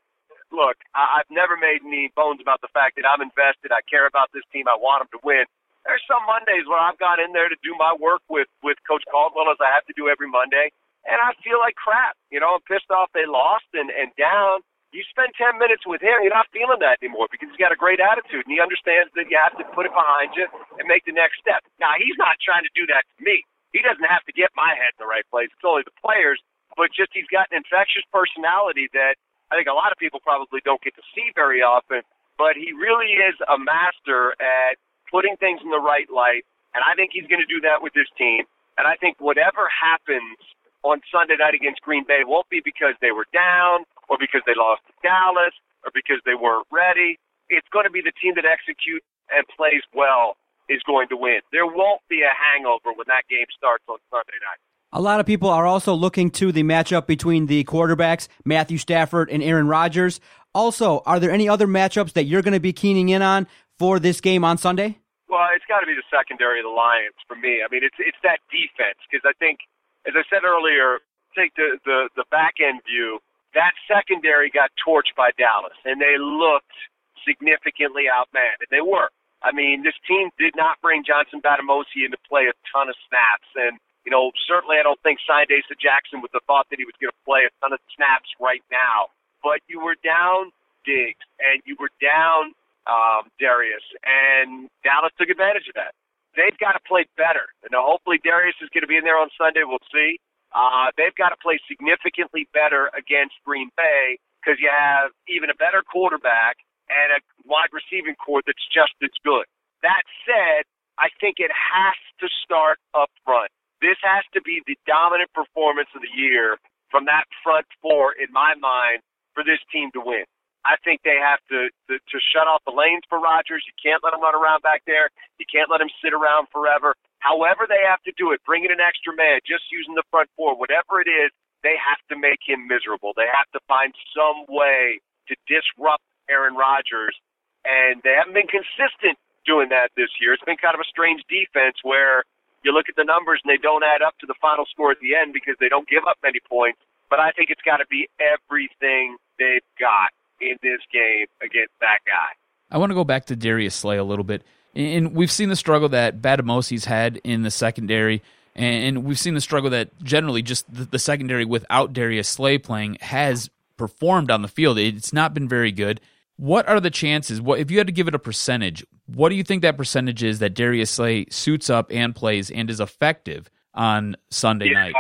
look, 0.54 0.78
I, 0.94 1.22
I've 1.22 1.30
never 1.30 1.58
made 1.58 1.82
any 1.86 2.10
bones 2.14 2.42
about 2.42 2.62
the 2.62 2.72
fact 2.74 2.98
that 2.98 3.06
I'm 3.06 3.22
invested. 3.22 3.74
I 3.74 3.81
care 3.86 4.06
about 4.06 4.34
this 4.34 4.46
team. 4.54 4.70
I 4.70 4.78
want 4.78 5.06
them 5.06 5.12
to 5.18 5.22
win. 5.26 5.46
There's 5.86 6.02
some 6.10 6.26
Mondays 6.26 6.66
where 6.66 6.81
I've 6.81 6.98
gone 6.98 7.22
in 7.22 7.34
there 7.34 7.50
to 7.50 7.60
do 7.62 7.78
my 7.78 7.94
work 7.94 8.26
with 8.30 8.50
with 8.66 8.78
Coach 8.90 9.06
Caldwell 9.10 9.54
as 9.54 9.62
I 9.62 9.70
have 9.70 9.86
to 9.86 9.94
do 9.94 10.10
every 10.10 10.30
Monday, 10.30 10.74
and 11.06 11.22
I 11.22 11.38
feel 11.46 11.62
like 11.62 11.78
crap. 11.78 12.18
You 12.34 12.42
know, 12.42 12.58
I'm 12.58 12.66
pissed 12.66 12.90
off 12.90 13.14
they 13.14 13.30
lost 13.30 13.70
and 13.74 13.94
and 13.94 14.10
down. 14.18 14.66
You 14.95 15.03
spend 15.12 15.36
10 15.36 15.59
minutes 15.59 15.83
with 15.83 16.00
him, 16.00 16.24
you're 16.24 16.31
not 16.31 16.47
feeling 16.56 16.80
that 16.80 17.03
anymore 17.03 17.27
because 17.27 17.51
he's 17.51 17.59
got 17.59 17.75
a 17.75 17.80
great 17.80 18.00
attitude 18.00 18.47
and 18.47 18.51
he 18.56 18.63
understands 18.63 19.12
that 19.19 19.27
you 19.27 19.36
have 19.36 19.51
to 19.59 19.68
put 19.75 19.83
it 19.83 19.92
behind 19.92 20.31
you 20.39 20.47
and 20.80 20.88
make 20.88 21.03
the 21.03 21.12
next 21.12 21.44
step. 21.44 21.68
Now, 21.83 22.00
he's 22.00 22.15
not 22.15 22.39
trying 22.39 22.63
to 22.63 22.71
do 22.71 22.88
that 22.88 23.03
to 23.03 23.15
me. 23.19 23.44
He 23.75 23.83
doesn't 23.83 24.07
have 24.07 24.24
to 24.24 24.31
get 24.31 24.56
my 24.56 24.71
head 24.71 24.95
in 24.95 25.03
the 25.03 25.12
right 25.12 25.27
place. 25.27 25.51
It's 25.51 25.68
only 25.68 25.83
the 25.83 25.92
players, 26.00 26.39
but 26.80 26.95
just 26.95 27.12
he's 27.12 27.27
got 27.27 27.51
an 27.51 27.59
infectious 27.59 28.07
personality 28.07 28.88
that 28.95 29.19
I 29.51 29.59
think 29.59 29.68
a 29.68 29.75
lot 29.75 29.92
of 29.92 30.00
people 30.00 30.24
probably 30.24 30.63
don't 30.63 30.80
get 30.80 30.95
to 30.95 31.03
see 31.12 31.27
very 31.36 31.59
often, 31.59 32.00
but 32.39 32.56
he 32.56 32.71
really 32.71 33.19
is 33.19 33.36
a 33.51 33.59
master 33.59 34.31
at 34.39 34.80
putting 35.12 35.36
things 35.44 35.59
in 35.59 35.75
the 35.75 35.83
right 35.83 36.07
light. 36.07 36.47
And 36.71 36.88
I 36.88 36.95
think 36.95 37.12
he's 37.12 37.27
going 37.27 37.44
to 37.44 37.51
do 37.51 37.59
that 37.68 37.83
with 37.83 37.92
this 37.92 38.07
team. 38.15 38.47
And 38.80 38.88
I 38.88 38.95
think 38.95 39.19
whatever 39.19 39.68
happens 39.68 40.39
on 40.88 41.03
Sunday 41.12 41.36
night 41.36 41.51
against 41.51 41.83
Green 41.83 42.07
Bay 42.07 42.24
won't 42.24 42.47
be 42.47 42.63
because 42.63 42.95
they 43.03 43.12
were 43.12 43.27
down 43.36 43.83
or 44.10 44.18
because 44.19 44.42
they 44.46 44.56
lost 44.56 44.81
to 44.88 44.94
Dallas 45.02 45.54
or 45.84 45.92
because 45.94 46.22
they 46.25 46.36
weren't 46.36 46.68
ready. 46.72 47.18
It's 47.50 47.68
going 47.69 47.86
to 47.86 47.94
be 47.94 48.02
the 48.02 48.13
team 48.22 48.34
that 48.36 48.46
executes 48.46 49.06
and 49.30 49.46
plays 49.56 49.81
well 49.94 50.38
is 50.69 50.81
going 50.86 51.10
to 51.10 51.18
win. 51.18 51.42
There 51.52 51.66
won't 51.66 52.02
be 52.10 52.22
a 52.22 52.34
hangover 52.34 52.94
when 52.96 53.06
that 53.07 53.30
game 53.30 53.46
starts 53.56 53.84
on 53.88 53.98
Sunday 54.10 54.40
night. 54.42 54.60
A 54.92 55.02
lot 55.02 55.19
of 55.19 55.25
people 55.25 55.50
are 55.50 55.66
also 55.66 55.94
looking 55.94 56.31
to 56.31 56.52
the 56.52 56.63
matchup 56.63 57.06
between 57.06 57.48
the 57.48 57.63
quarterbacks, 57.66 58.28
Matthew 58.46 58.78
Stafford 58.78 59.30
and 59.30 59.44
Aaron 59.44 59.68
Rodgers. 59.68 60.19
Also, 60.54 61.04
are 61.06 61.19
there 61.19 61.31
any 61.31 61.50
other 61.50 61.68
matchups 61.68 62.13
that 62.13 62.25
you're 62.25 62.42
going 62.42 62.54
to 62.54 62.63
be 62.63 62.72
keening 62.72 63.10
in 63.10 63.22
on 63.22 63.46
for 63.78 64.00
this 64.00 64.22
game 64.22 64.44
on 64.46 64.57
Sunday? 64.57 64.98
Well, 65.28 65.48
it's 65.54 65.66
got 65.68 65.81
to 65.81 65.86
be 65.86 65.96
the 65.96 66.07
secondary 66.07 66.60
of 66.60 66.66
the 66.66 66.72
Lions 66.72 67.19
for 67.28 67.36
me. 67.36 67.60
I 67.60 67.68
mean, 67.69 67.84
it's 67.84 67.98
it's 68.00 68.18
that 68.24 68.40
defense 68.48 68.96
because 69.10 69.25
I 69.28 69.34
think, 69.36 69.60
as 70.07 70.13
I 70.16 70.24
said 70.31 70.46
earlier, 70.46 71.04
take 71.36 71.54
the 71.56 71.78
the 71.84 72.07
the 72.16 72.24
back 72.31 72.56
end 72.63 72.80
view. 72.88 73.19
That 73.56 73.74
secondary 73.88 74.52
got 74.52 74.69
torched 74.78 75.16
by 75.16 75.31
Dallas, 75.40 75.75
and 75.88 76.00
they 76.00 76.19
looked 76.19 76.75
significantly 77.24 78.12
outmanned, 78.12 78.60
and 78.60 78.72
they 78.72 78.84
were. 78.84 79.10
I 79.42 79.52
mean, 79.56 79.81
this 79.81 79.96
team 80.07 80.30
did 80.38 80.54
not 80.56 80.78
bring 80.81 81.07
Johnson 81.07 81.40
Bademosi 81.40 82.04
into 82.04 82.19
play 82.28 82.52
a 82.52 82.56
ton 82.69 82.92
of 82.92 82.96
snaps, 83.07 83.48
and 83.56 83.80
you 84.06 84.12
know, 84.13 84.30
certainly 84.46 84.78
I 84.78 84.84
don't 84.86 85.02
think 85.02 85.18
signed 85.25 85.50
Asa 85.50 85.74
Jackson 85.81 86.22
with 86.22 86.30
the 86.31 86.44
thought 86.46 86.69
that 86.69 86.78
he 86.78 86.86
was 86.86 86.94
going 87.02 87.10
to 87.10 87.24
play 87.25 87.42
a 87.42 87.52
ton 87.57 87.74
of 87.74 87.81
snaps 87.98 88.30
right 88.38 88.62
now. 88.69 89.10
But 89.42 89.66
you 89.66 89.81
were 89.81 89.98
down 90.06 90.54
Diggs 90.86 91.25
and 91.42 91.57
you 91.66 91.75
were 91.81 91.90
down 91.98 92.54
um, 92.86 93.34
Darius, 93.42 93.81
and 94.06 94.69
Dallas 94.86 95.10
took 95.18 95.34
advantage 95.34 95.66
of 95.66 95.74
that. 95.74 95.98
They've 96.38 96.56
got 96.62 96.78
to 96.78 96.84
play 96.86 97.10
better. 97.18 97.50
And 97.66 97.74
hopefully 97.74 98.22
Darius 98.22 98.56
is 98.62 98.69
going 98.69 98.86
to 98.86 98.92
be 98.92 99.00
in 99.00 99.04
there 99.07 99.18
on 99.18 99.34
Sunday. 99.34 99.66
We'll 99.66 99.81
see. 99.90 100.22
Uh, 100.56 100.88
they've 100.96 101.16
got 101.19 101.36
to 101.36 101.40
play 101.44 101.60
significantly 101.68 102.48
better 102.56 102.88
against 102.96 103.36
Green 103.44 103.68
Bay 103.75 104.18
because 104.40 104.56
you 104.63 104.72
have 104.72 105.12
even 105.28 105.52
a 105.52 105.57
better 105.60 105.84
quarterback 105.84 106.56
and 106.88 107.12
a 107.12 107.19
wide 107.44 107.75
receiving 107.75 108.16
corps 108.16 108.42
that's 108.48 108.63
just 108.72 108.96
as 109.04 109.12
good. 109.28 109.44
That 109.84 110.07
said, 110.24 110.63
I 110.96 111.12
think 111.19 111.44
it 111.44 111.52
has 111.52 112.00
to 112.24 112.28
start 112.44 112.80
up 112.96 113.12
front. 113.28 113.52
This 113.84 114.00
has 114.02 114.24
to 114.31 114.42
be 114.42 114.63
the 114.63 114.80
dominant 114.88 115.30
performance 115.36 115.92
of 115.92 116.02
the 116.02 116.13
year 116.16 116.56
from 116.88 117.04
that 117.12 117.28
front 117.44 117.68
four, 117.84 118.16
in 118.16 118.31
my 118.31 118.56
mind, 118.56 119.04
for 119.36 119.44
this 119.44 119.60
team 119.74 119.92
to 119.92 120.02
win. 120.02 120.24
I 120.63 120.80
think 120.81 121.06
they 121.06 121.19
have 121.22 121.44
to, 121.54 121.69
to 121.92 122.00
to 122.00 122.18
shut 122.34 122.50
off 122.50 122.66
the 122.66 122.74
lanes 122.74 123.06
for 123.06 123.19
Rodgers. 123.22 123.62
You 123.69 123.75
can't 123.78 124.02
let 124.02 124.18
him 124.18 124.24
run 124.24 124.34
around 124.34 124.66
back 124.66 124.81
there. 124.90 125.13
You 125.38 125.46
can't 125.46 125.69
let 125.69 125.81
him 125.81 125.92
sit 126.02 126.16
around 126.16 126.48
forever. 126.50 126.96
However 127.25 127.66
they 127.66 127.81
have 127.81 128.06
to 128.06 128.13
do 128.13 128.30
it, 128.38 128.45
bring 128.45 128.69
in 128.69 128.72
an 128.72 128.77
extra 128.77 129.10
man, 129.18 129.42
just 129.42 129.66
using 129.74 129.98
the 129.98 130.06
front 130.13 130.30
four, 130.38 130.54
whatever 130.54 131.01
it 131.01 131.10
is, 131.10 131.33
they 131.66 131.74
have 131.74 131.98
to 132.13 132.16
make 132.16 132.45
him 132.45 132.69
miserable. 132.69 133.18
They 133.18 133.25
have 133.25 133.50
to 133.57 133.60
find 133.66 133.89
some 134.13 134.45
way 134.45 135.01
to 135.25 135.33
disrupt 135.50 136.06
Aaron 136.30 136.54
Rodgers, 136.54 137.18
and 137.66 137.98
they 138.06 138.13
haven't 138.13 138.38
been 138.38 138.45
consistent 138.45 139.18
doing 139.42 139.74
that 139.74 139.89
this 139.98 140.13
year. 140.22 140.38
It's 140.38 140.45
been 140.45 140.62
kind 140.62 140.77
of 140.77 140.86
a 140.86 140.89
strange 140.89 141.25
defense 141.25 141.81
where 141.81 142.30
you 142.62 142.69
look 142.69 142.94
at 142.94 142.95
the 142.95 143.06
numbers 143.06 143.42
and 143.42 143.50
they 143.50 143.57
don't 143.57 143.81
add 143.81 144.06
up 144.06 144.13
to 144.21 144.30
the 144.30 144.38
final 144.38 144.69
score 144.69 144.94
at 144.94 145.01
the 145.01 145.18
end 145.18 145.33
because 145.33 145.57
they 145.57 145.69
don't 145.69 145.89
give 145.89 146.06
up 146.06 146.21
many 146.21 146.38
points. 146.45 146.78
But 147.10 147.18
I 147.18 147.33
think 147.33 147.50
it's 147.50 147.62
got 147.66 147.78
to 147.78 147.89
be 147.89 148.06
everything 148.21 149.18
they've 149.42 149.66
got 149.81 150.13
in 150.42 150.62
this 150.62 150.81
game 150.94 151.25
against 151.42 151.74
that 151.81 152.06
guy. 152.06 152.38
I 152.69 152.78
want 152.78 152.89
to 152.89 152.95
go 152.95 153.04
back 153.04 153.25
to 153.33 153.36
Darius 153.36 153.74
Slay 153.74 153.98
a 153.98 154.04
little 154.04 154.25
bit. 154.25 154.45
And 154.75 155.13
we've 155.13 155.31
seen 155.31 155.50
the 155.50 155.56
struggle 155.56 155.89
that 155.89 156.22
Bademosi's 156.22 156.86
had 156.86 157.18
in 157.24 157.44
the 157.44 157.51
secondary, 157.51 158.22
and 158.56 159.04
we've 159.04 159.19
seen 159.19 159.33
the 159.33 159.42
struggle 159.42 159.69
that 159.69 159.98
generally 160.04 160.42
just 160.42 160.66
the 160.69 161.00
secondary 161.00 161.45
without 161.45 161.94
Darius 161.94 162.27
Slay 162.27 162.57
playing 162.57 162.98
has 163.01 163.50
performed 163.77 164.31
on 164.31 164.42
the 164.42 164.48
field. 164.48 164.77
It's 164.77 165.13
not 165.13 165.33
been 165.33 165.48
very 165.48 165.72
good. 165.72 166.01
What 166.38 166.68
are 166.68 166.81
the 166.81 166.89
chances? 166.89 167.42
What 167.42 167.60
if 167.60 167.72
you 167.72 167.77
had 167.77 167.88
to 167.88 167.94
give 167.94 168.07
it 168.10 168.16
a 168.16 168.19
percentage? 168.19 168.86
What 169.07 169.30
do 169.30 169.36
you 169.36 169.44
think 169.44 169.62
that 169.62 169.77
percentage 169.77 170.24
is 170.24 170.39
that 170.39 170.54
Darius 170.54 170.92
Slay 170.92 171.28
suits 171.30 171.69
up 171.69 171.92
and 171.92 172.13
plays 172.13 172.51
and 172.51 172.69
is 172.69 172.81
effective 172.81 173.50
on 173.74 174.18
Sunday 174.30 174.68
yeah. 174.68 174.92
night? 174.92 174.95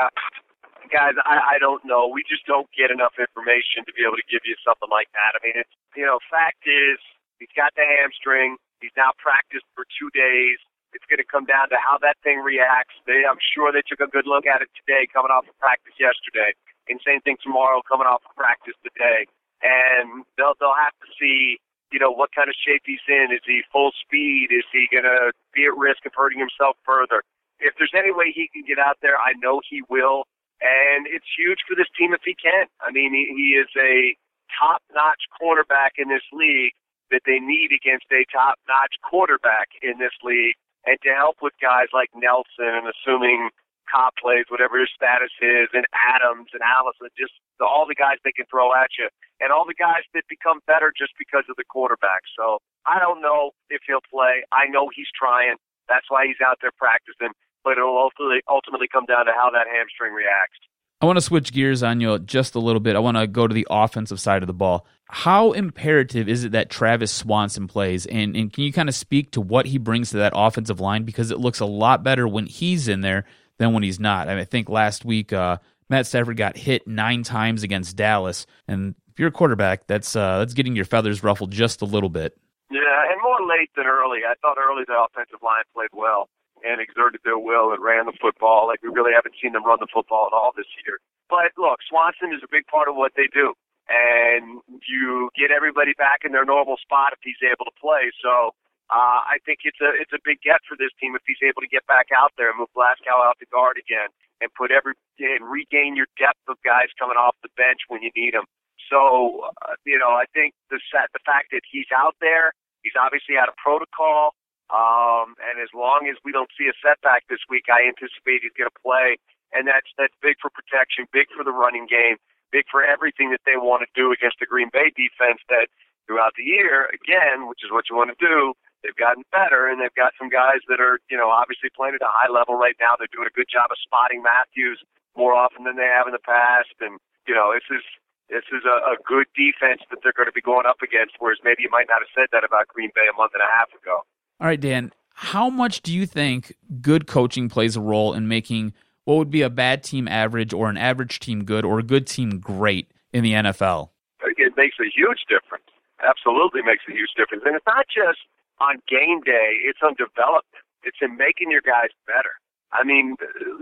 Guys, 0.93 1.15
I, 1.25 1.55
I 1.55 1.59
don't 1.59 1.83
know. 1.83 2.07
We 2.07 2.23
just 2.23 2.45
don't 2.45 2.67
get 2.77 2.91
enough 2.91 3.19
information 3.19 3.83
to 3.85 3.91
be 3.91 4.07
able 4.07 4.15
to 4.15 4.27
give 4.31 4.41
you 4.45 4.55
something 4.63 4.87
like 4.89 5.11
that. 5.11 5.35
I 5.35 5.43
mean, 5.43 5.55
it's 5.59 5.75
you 5.95 6.05
know, 6.05 6.19
fact 6.31 6.63
is 6.63 6.99
he's 7.39 7.51
got 7.55 7.75
the 7.75 7.83
hamstring. 7.83 8.55
He's 8.85 8.93
now 8.93 9.17
practiced 9.17 9.65
for 9.73 9.89
two 9.97 10.13
days. 10.13 10.61
It's 10.93 11.05
going 11.09 11.19
to 11.19 11.25
come 11.25 11.49
down 11.49 11.73
to 11.73 11.77
how 11.81 11.97
that 12.05 12.21
thing 12.21 12.39
reacts. 12.45 12.93
They, 13.09 13.25
I'm 13.25 13.41
sure 13.41 13.73
they 13.73 13.83
took 13.83 13.99
a 13.99 14.07
good 14.13 14.29
look 14.29 14.45
at 14.45 14.61
it 14.61 14.69
today, 14.77 15.09
coming 15.09 15.33
off 15.33 15.49
of 15.49 15.57
practice 15.57 15.97
yesterday, 15.97 16.53
and 16.87 17.01
same 17.01 17.19
thing 17.25 17.41
tomorrow, 17.41 17.81
coming 17.83 18.05
off 18.05 18.21
of 18.23 18.31
practice 18.37 18.77
today 18.85 19.25
and 19.65 20.25
they'll 20.37 20.53
they'll 20.59 20.77
have 20.77 20.95
to 21.01 21.09
see 21.19 21.57
you 21.91 21.99
know 21.99 22.11
what 22.11 22.29
kind 22.35 22.49
of 22.49 22.55
shape 22.57 22.83
he's 22.85 23.03
in. 23.07 23.31
Is 23.31 23.45
he 23.45 23.61
full 23.71 23.91
speed? 24.03 24.49
Is 24.51 24.65
he 24.73 24.87
going 24.91 25.05
to 25.07 25.31
be 25.53 25.65
at 25.65 25.75
risk 25.77 26.05
of 26.05 26.13
hurting 26.15 26.39
himself 26.39 26.75
further? 26.83 27.23
If 27.59 27.73
there's 27.79 27.93
any 27.95 28.11
way 28.11 28.33
he 28.35 28.49
can 28.51 28.67
get 28.67 28.79
out 28.81 28.99
there, 29.01 29.15
I 29.15 29.31
know 29.39 29.61
he 29.63 29.79
will, 29.87 30.27
and 30.59 31.07
it's 31.07 31.29
huge 31.39 31.63
for 31.63 31.75
this 31.77 31.87
team 31.95 32.11
if 32.11 32.19
he 32.25 32.35
can. 32.35 32.67
I 32.83 32.91
mean, 32.91 33.15
he, 33.15 33.31
he 33.31 33.55
is 33.55 33.71
a 33.79 34.11
top-notch 34.59 35.23
cornerback 35.39 35.95
in 35.95 36.11
this 36.11 36.25
league 36.35 36.75
that 37.11 37.25
they 37.25 37.39
need 37.39 37.69
against 37.71 38.09
a 38.11 38.25
top-notch 38.31 38.97
quarterback 39.03 39.69
in 39.81 39.99
this 39.99 40.15
league, 40.23 40.55
and 40.85 40.97
to 41.01 41.11
help 41.13 41.37
with 41.41 41.53
guys 41.61 41.89
like 41.93 42.09
Nelson 42.13 42.71
and 42.71 42.87
assuming 42.89 43.49
Cobb 43.85 44.13
plays, 44.17 44.49
whatever 44.49 44.81
his 44.81 44.89
status 44.93 45.33
is, 45.41 45.69
and 45.73 45.85
Adams 45.93 46.49
and 46.53 46.61
Allison, 46.65 47.09
just 47.17 47.33
the, 47.61 47.65
all 47.65 47.85
the 47.85 47.97
guys 47.97 48.17
they 48.25 48.33
can 48.33 48.49
throw 48.49 48.73
at 48.73 48.89
you, 48.97 49.09
and 49.39 49.53
all 49.53 49.65
the 49.65 49.77
guys 49.77 50.01
that 50.13 50.25
become 50.29 50.59
better 50.65 50.89
just 50.89 51.13
because 51.17 51.45
of 51.49 51.55
the 51.55 51.67
quarterback. 51.69 52.25
So 52.33 52.57
I 52.85 52.97
don't 52.97 53.21
know 53.21 53.51
if 53.69 53.81
he'll 53.85 54.05
play. 54.09 54.41
I 54.51 54.65
know 54.65 54.89
he's 54.93 55.09
trying. 55.13 55.55
That's 55.87 56.09
why 56.09 56.25
he's 56.25 56.41
out 56.41 56.57
there 56.61 56.73
practicing. 56.77 57.33
But 57.63 57.77
it'll 57.77 57.97
ultimately 57.97 58.41
ultimately 58.49 58.87
come 58.87 59.05
down 59.05 59.25
to 59.25 59.33
how 59.33 59.49
that 59.49 59.65
hamstring 59.65 60.13
reacts. 60.13 60.61
I 61.01 61.05
want 61.05 61.17
to 61.17 61.21
switch 61.21 61.51
gears 61.51 61.83
on 61.83 61.99
you 61.99 62.19
just 62.19 62.55
a 62.55 62.59
little 62.59 62.79
bit. 62.79 62.95
I 62.95 62.99
want 62.99 63.17
to 63.17 63.27
go 63.27 63.47
to 63.47 63.53
the 63.53 63.67
offensive 63.69 64.19
side 64.19 64.43
of 64.43 64.47
the 64.47 64.53
ball. 64.53 64.85
How 65.07 65.51
imperative 65.51 66.27
is 66.27 66.43
it 66.43 66.51
that 66.53 66.69
Travis 66.69 67.11
Swanson 67.11 67.67
plays? 67.67 68.05
And, 68.07 68.35
and 68.35 68.51
can 68.51 68.63
you 68.63 68.73
kind 68.73 68.89
of 68.89 68.95
speak 68.95 69.31
to 69.31 69.41
what 69.41 69.67
he 69.67 69.77
brings 69.77 70.09
to 70.09 70.17
that 70.17 70.33
offensive 70.35 70.79
line? 70.79 71.03
Because 71.03 71.29
it 71.29 71.39
looks 71.39 71.59
a 71.59 71.65
lot 71.65 72.03
better 72.03 72.27
when 72.27 72.47
he's 72.47 72.87
in 72.87 73.01
there 73.01 73.25
than 73.57 73.73
when 73.73 73.83
he's 73.83 73.99
not. 73.99 74.27
I, 74.27 74.33
mean, 74.33 74.41
I 74.41 74.45
think 74.45 74.67
last 74.67 75.05
week 75.05 75.31
uh, 75.31 75.57
Matt 75.89 76.07
Stafford 76.07 76.37
got 76.37 76.57
hit 76.57 76.87
nine 76.87 77.23
times 77.23 77.63
against 77.63 77.95
Dallas, 77.95 78.45
and 78.67 78.95
if 79.15 79.19
you're 79.19 79.29
a 79.29 79.31
quarterback, 79.31 79.87
that's 79.87 80.15
uh, 80.15 80.39
that's 80.39 80.53
getting 80.53 80.75
your 80.75 80.83
feathers 80.83 81.23
ruffled 81.23 81.51
just 81.51 81.81
a 81.81 81.85
little 81.85 82.09
bit. 82.09 82.35
Yeah, 82.69 83.07
and 83.07 83.21
more 83.23 83.47
late 83.47 83.69
than 83.77 83.85
early. 83.85 84.27
I 84.27 84.33
thought 84.41 84.57
early 84.57 84.83
the 84.87 84.97
offensive 84.97 85.39
line 85.41 85.63
played 85.73 85.93
well 85.93 86.27
and 86.65 86.81
exerted 86.81 87.21
their 87.23 87.37
will 87.37 87.71
and 87.71 87.81
ran 87.81 88.07
the 88.07 88.17
football. 88.19 88.67
Like 88.67 88.81
we 88.81 88.89
really 88.89 89.13
haven't 89.15 89.35
seen 89.41 89.53
them 89.53 89.63
run 89.63 89.77
the 89.79 89.87
football 89.87 90.27
at 90.27 90.35
all 90.35 90.51
this 90.51 90.67
year. 90.83 90.97
But 91.29 91.53
look, 91.57 91.79
Swanson 91.87 92.35
is 92.35 92.41
a 92.43 92.51
big 92.51 92.65
part 92.67 92.89
of 92.89 92.95
what 92.95 93.13
they 93.15 93.29
do. 93.31 93.53
And 93.85 94.61
you 94.89 95.29
get 95.37 95.53
everybody 95.53 95.93
back 95.93 96.25
in 96.25 96.31
their 96.33 96.45
normal 96.45 96.77
spot 96.81 97.13
if 97.13 97.21
he's 97.21 97.39
able 97.45 97.69
to 97.69 97.75
play. 97.77 98.09
So 98.17 98.57
uh, 98.89 99.25
I 99.25 99.41
think 99.45 99.65
it's 99.65 99.81
a 99.81 99.89
it's 99.97 100.13
a 100.13 100.21
big 100.21 100.41
get 100.45 100.61
for 100.69 100.77
this 100.77 100.93
team 101.01 101.17
if 101.17 101.25
he's 101.25 101.41
able 101.41 101.65
to 101.65 101.69
get 101.69 101.85
back 101.89 102.13
out 102.13 102.33
there 102.37 102.53
and 102.53 102.57
move 102.61 102.69
Glasgow 102.77 103.17
out 103.17 103.37
to 103.41 103.49
guard 103.49 103.81
again 103.81 104.13
and 104.41 104.53
put 104.53 104.69
every 104.69 104.93
and 105.17 105.41
regain 105.41 105.97
your 105.97 106.05
depth 106.21 106.45
of 106.45 106.61
guys 106.61 106.93
coming 107.01 107.17
off 107.17 107.33
the 107.41 107.49
bench 107.57 107.81
when 107.89 108.05
you 108.05 108.13
need 108.13 108.37
them. 108.37 108.45
So 108.89 109.49
uh, 109.65 109.73
you 109.89 109.97
know 109.97 110.13
I 110.13 110.29
think 110.37 110.53
the 110.69 110.77
set 110.93 111.09
the 111.17 111.23
fact 111.25 111.49
that 111.49 111.65
he's 111.65 111.89
out 111.89 112.13
there, 112.21 112.53
he's 112.85 112.93
obviously 112.93 113.41
out 113.41 113.49
of 113.49 113.57
protocol, 113.57 114.37
um, 114.69 115.33
and 115.41 115.57
as 115.57 115.73
long 115.73 116.05
as 116.05 116.21
we 116.21 116.29
don't 116.29 116.53
see 116.53 116.69
a 116.69 116.75
setback 116.85 117.25
this 117.25 117.41
week, 117.49 117.65
I 117.73 117.89
anticipate 117.89 118.45
he's 118.45 118.53
going 118.53 118.69
to 118.69 118.81
play, 118.85 119.17
and 119.49 119.65
that's 119.65 119.89
that's 119.97 120.13
big 120.21 120.37
for 120.37 120.53
protection, 120.53 121.09
big 121.09 121.25
for 121.33 121.41
the 121.41 121.53
running 121.53 121.89
game 121.89 122.21
big 122.55 122.71
for 122.71 122.79
everything 122.79 123.35
that 123.35 123.43
they 123.43 123.59
want 123.59 123.83
to 123.83 123.89
do 123.91 124.15
against 124.15 124.39
the 124.39 124.47
Green 124.47 124.71
Bay 124.71 124.87
defense 124.95 125.43
that 125.51 125.67
throughout 126.07 126.31
the 126.39 126.47
year, 126.47 126.87
again, 126.95 127.51
which 127.51 127.59
is 127.59 127.75
what 127.75 127.91
you 127.91 127.99
want 127.99 128.15
to 128.15 128.19
do, 128.23 128.55
they've 128.79 128.95
gotten 128.95 129.27
better 129.35 129.67
and 129.67 129.83
they've 129.83 129.99
got 129.99 130.15
some 130.15 130.31
guys 130.31 130.63
that 130.71 130.79
are, 130.79 131.03
you 131.11 131.19
know, 131.19 131.27
obviously 131.27 131.67
playing 131.75 131.99
at 131.99 132.05
a 132.05 132.13
high 132.15 132.31
level 132.31 132.55
right 132.55 132.79
now. 132.79 132.95
They're 132.95 133.11
doing 133.11 133.27
a 133.27 133.35
good 133.35 133.51
job 133.51 133.75
of 133.75 133.77
spotting 133.83 134.23
Matthews 134.23 134.79
more 135.19 135.35
often 135.35 135.67
than 135.67 135.75
they 135.75 135.89
have 135.91 136.07
in 136.07 136.15
the 136.15 136.23
past. 136.23 136.71
And, 136.79 136.95
you 137.27 137.35
know, 137.35 137.51
this 137.51 137.67
is 137.67 137.83
this 138.31 138.45
is 138.49 138.63
a, 138.65 138.95
a 138.95 138.97
good 139.05 139.27
defense 139.35 139.85
that 139.91 139.99
they're 140.01 140.15
going 140.15 140.31
to 140.31 140.33
be 140.33 140.41
going 140.41 140.65
up 140.65 140.81
against, 140.81 141.19
whereas 141.19 141.37
maybe 141.43 141.61
you 141.61 141.69
might 141.69 141.85
not 141.89 142.01
have 142.01 142.09
said 142.15 142.29
that 142.31 142.41
about 142.41 142.67
Green 142.69 142.89
Bay 142.95 143.05
a 143.05 143.15
month 143.17 143.33
and 143.37 143.43
a 143.43 143.51
half 143.53 143.69
ago. 143.69 144.01
All 144.41 144.47
right, 144.47 144.59
Dan, 144.59 144.91
how 145.13 145.49
much 145.49 145.81
do 145.81 145.93
you 145.93 146.05
think 146.05 146.55
good 146.81 147.05
coaching 147.05 147.49
plays 147.49 147.75
a 147.75 147.81
role 147.81 148.13
in 148.13 148.27
making 148.27 148.73
what 149.05 149.17
would 149.17 149.31
be 149.31 149.41
a 149.41 149.49
bad 149.49 149.83
team 149.83 150.07
average 150.07 150.53
or 150.53 150.69
an 150.69 150.77
average 150.77 151.19
team 151.19 151.45
good 151.45 151.63
or 151.63 151.79
a 151.79 151.83
good 151.83 152.05
team 152.05 152.39
great 152.39 152.91
in 153.13 153.23
the 153.23 153.33
NFL? 153.33 153.89
It 154.21 154.53
makes 154.57 154.75
a 154.81 154.89
huge 154.89 155.25
difference. 155.29 155.69
Absolutely 156.03 156.61
makes 156.61 156.83
a 156.89 156.91
huge 156.91 157.13
difference. 157.15 157.43
And 157.45 157.55
it's 157.55 157.65
not 157.65 157.85
just 157.87 158.19
on 158.59 158.81
game 158.89 159.21
day, 159.21 159.61
it's 159.63 159.79
on 159.81 159.93
development. 159.95 160.65
It's 160.83 160.97
in 161.01 161.17
making 161.17 161.49
your 161.49 161.61
guys 161.61 161.89
better. 162.05 162.37
I 162.73 162.83
mean, 162.83 163.15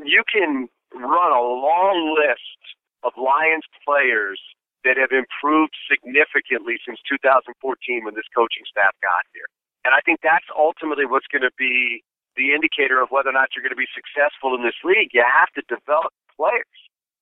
you 0.03 0.23
can 0.27 0.67
run 0.95 1.31
a 1.31 1.41
long 1.41 2.15
list 2.15 2.59
of 3.03 3.13
Lions 3.17 3.67
players 3.83 4.39
that 4.83 4.97
have 4.97 5.11
improved 5.11 5.75
significantly 5.87 6.79
since 6.83 6.99
2014 7.07 7.55
when 8.03 8.15
this 8.15 8.27
coaching 8.35 8.63
staff 8.67 8.91
got 8.99 9.23
here. 9.31 9.47
And 9.83 9.91
I 9.95 9.99
think 10.03 10.19
that's 10.23 10.47
ultimately 10.55 11.05
what's 11.05 11.27
going 11.27 11.43
to 11.43 11.55
be 11.57 12.03
the 12.35 12.53
indicator 12.53 13.01
of 13.01 13.09
whether 13.09 13.29
or 13.29 13.37
not 13.37 13.53
you're 13.53 13.63
going 13.63 13.75
to 13.75 13.79
be 13.79 13.89
successful 13.93 14.55
in 14.55 14.63
this 14.63 14.77
league. 14.83 15.13
You 15.13 15.23
have 15.25 15.51
to 15.53 15.63
develop 15.69 16.13
players. 16.33 16.79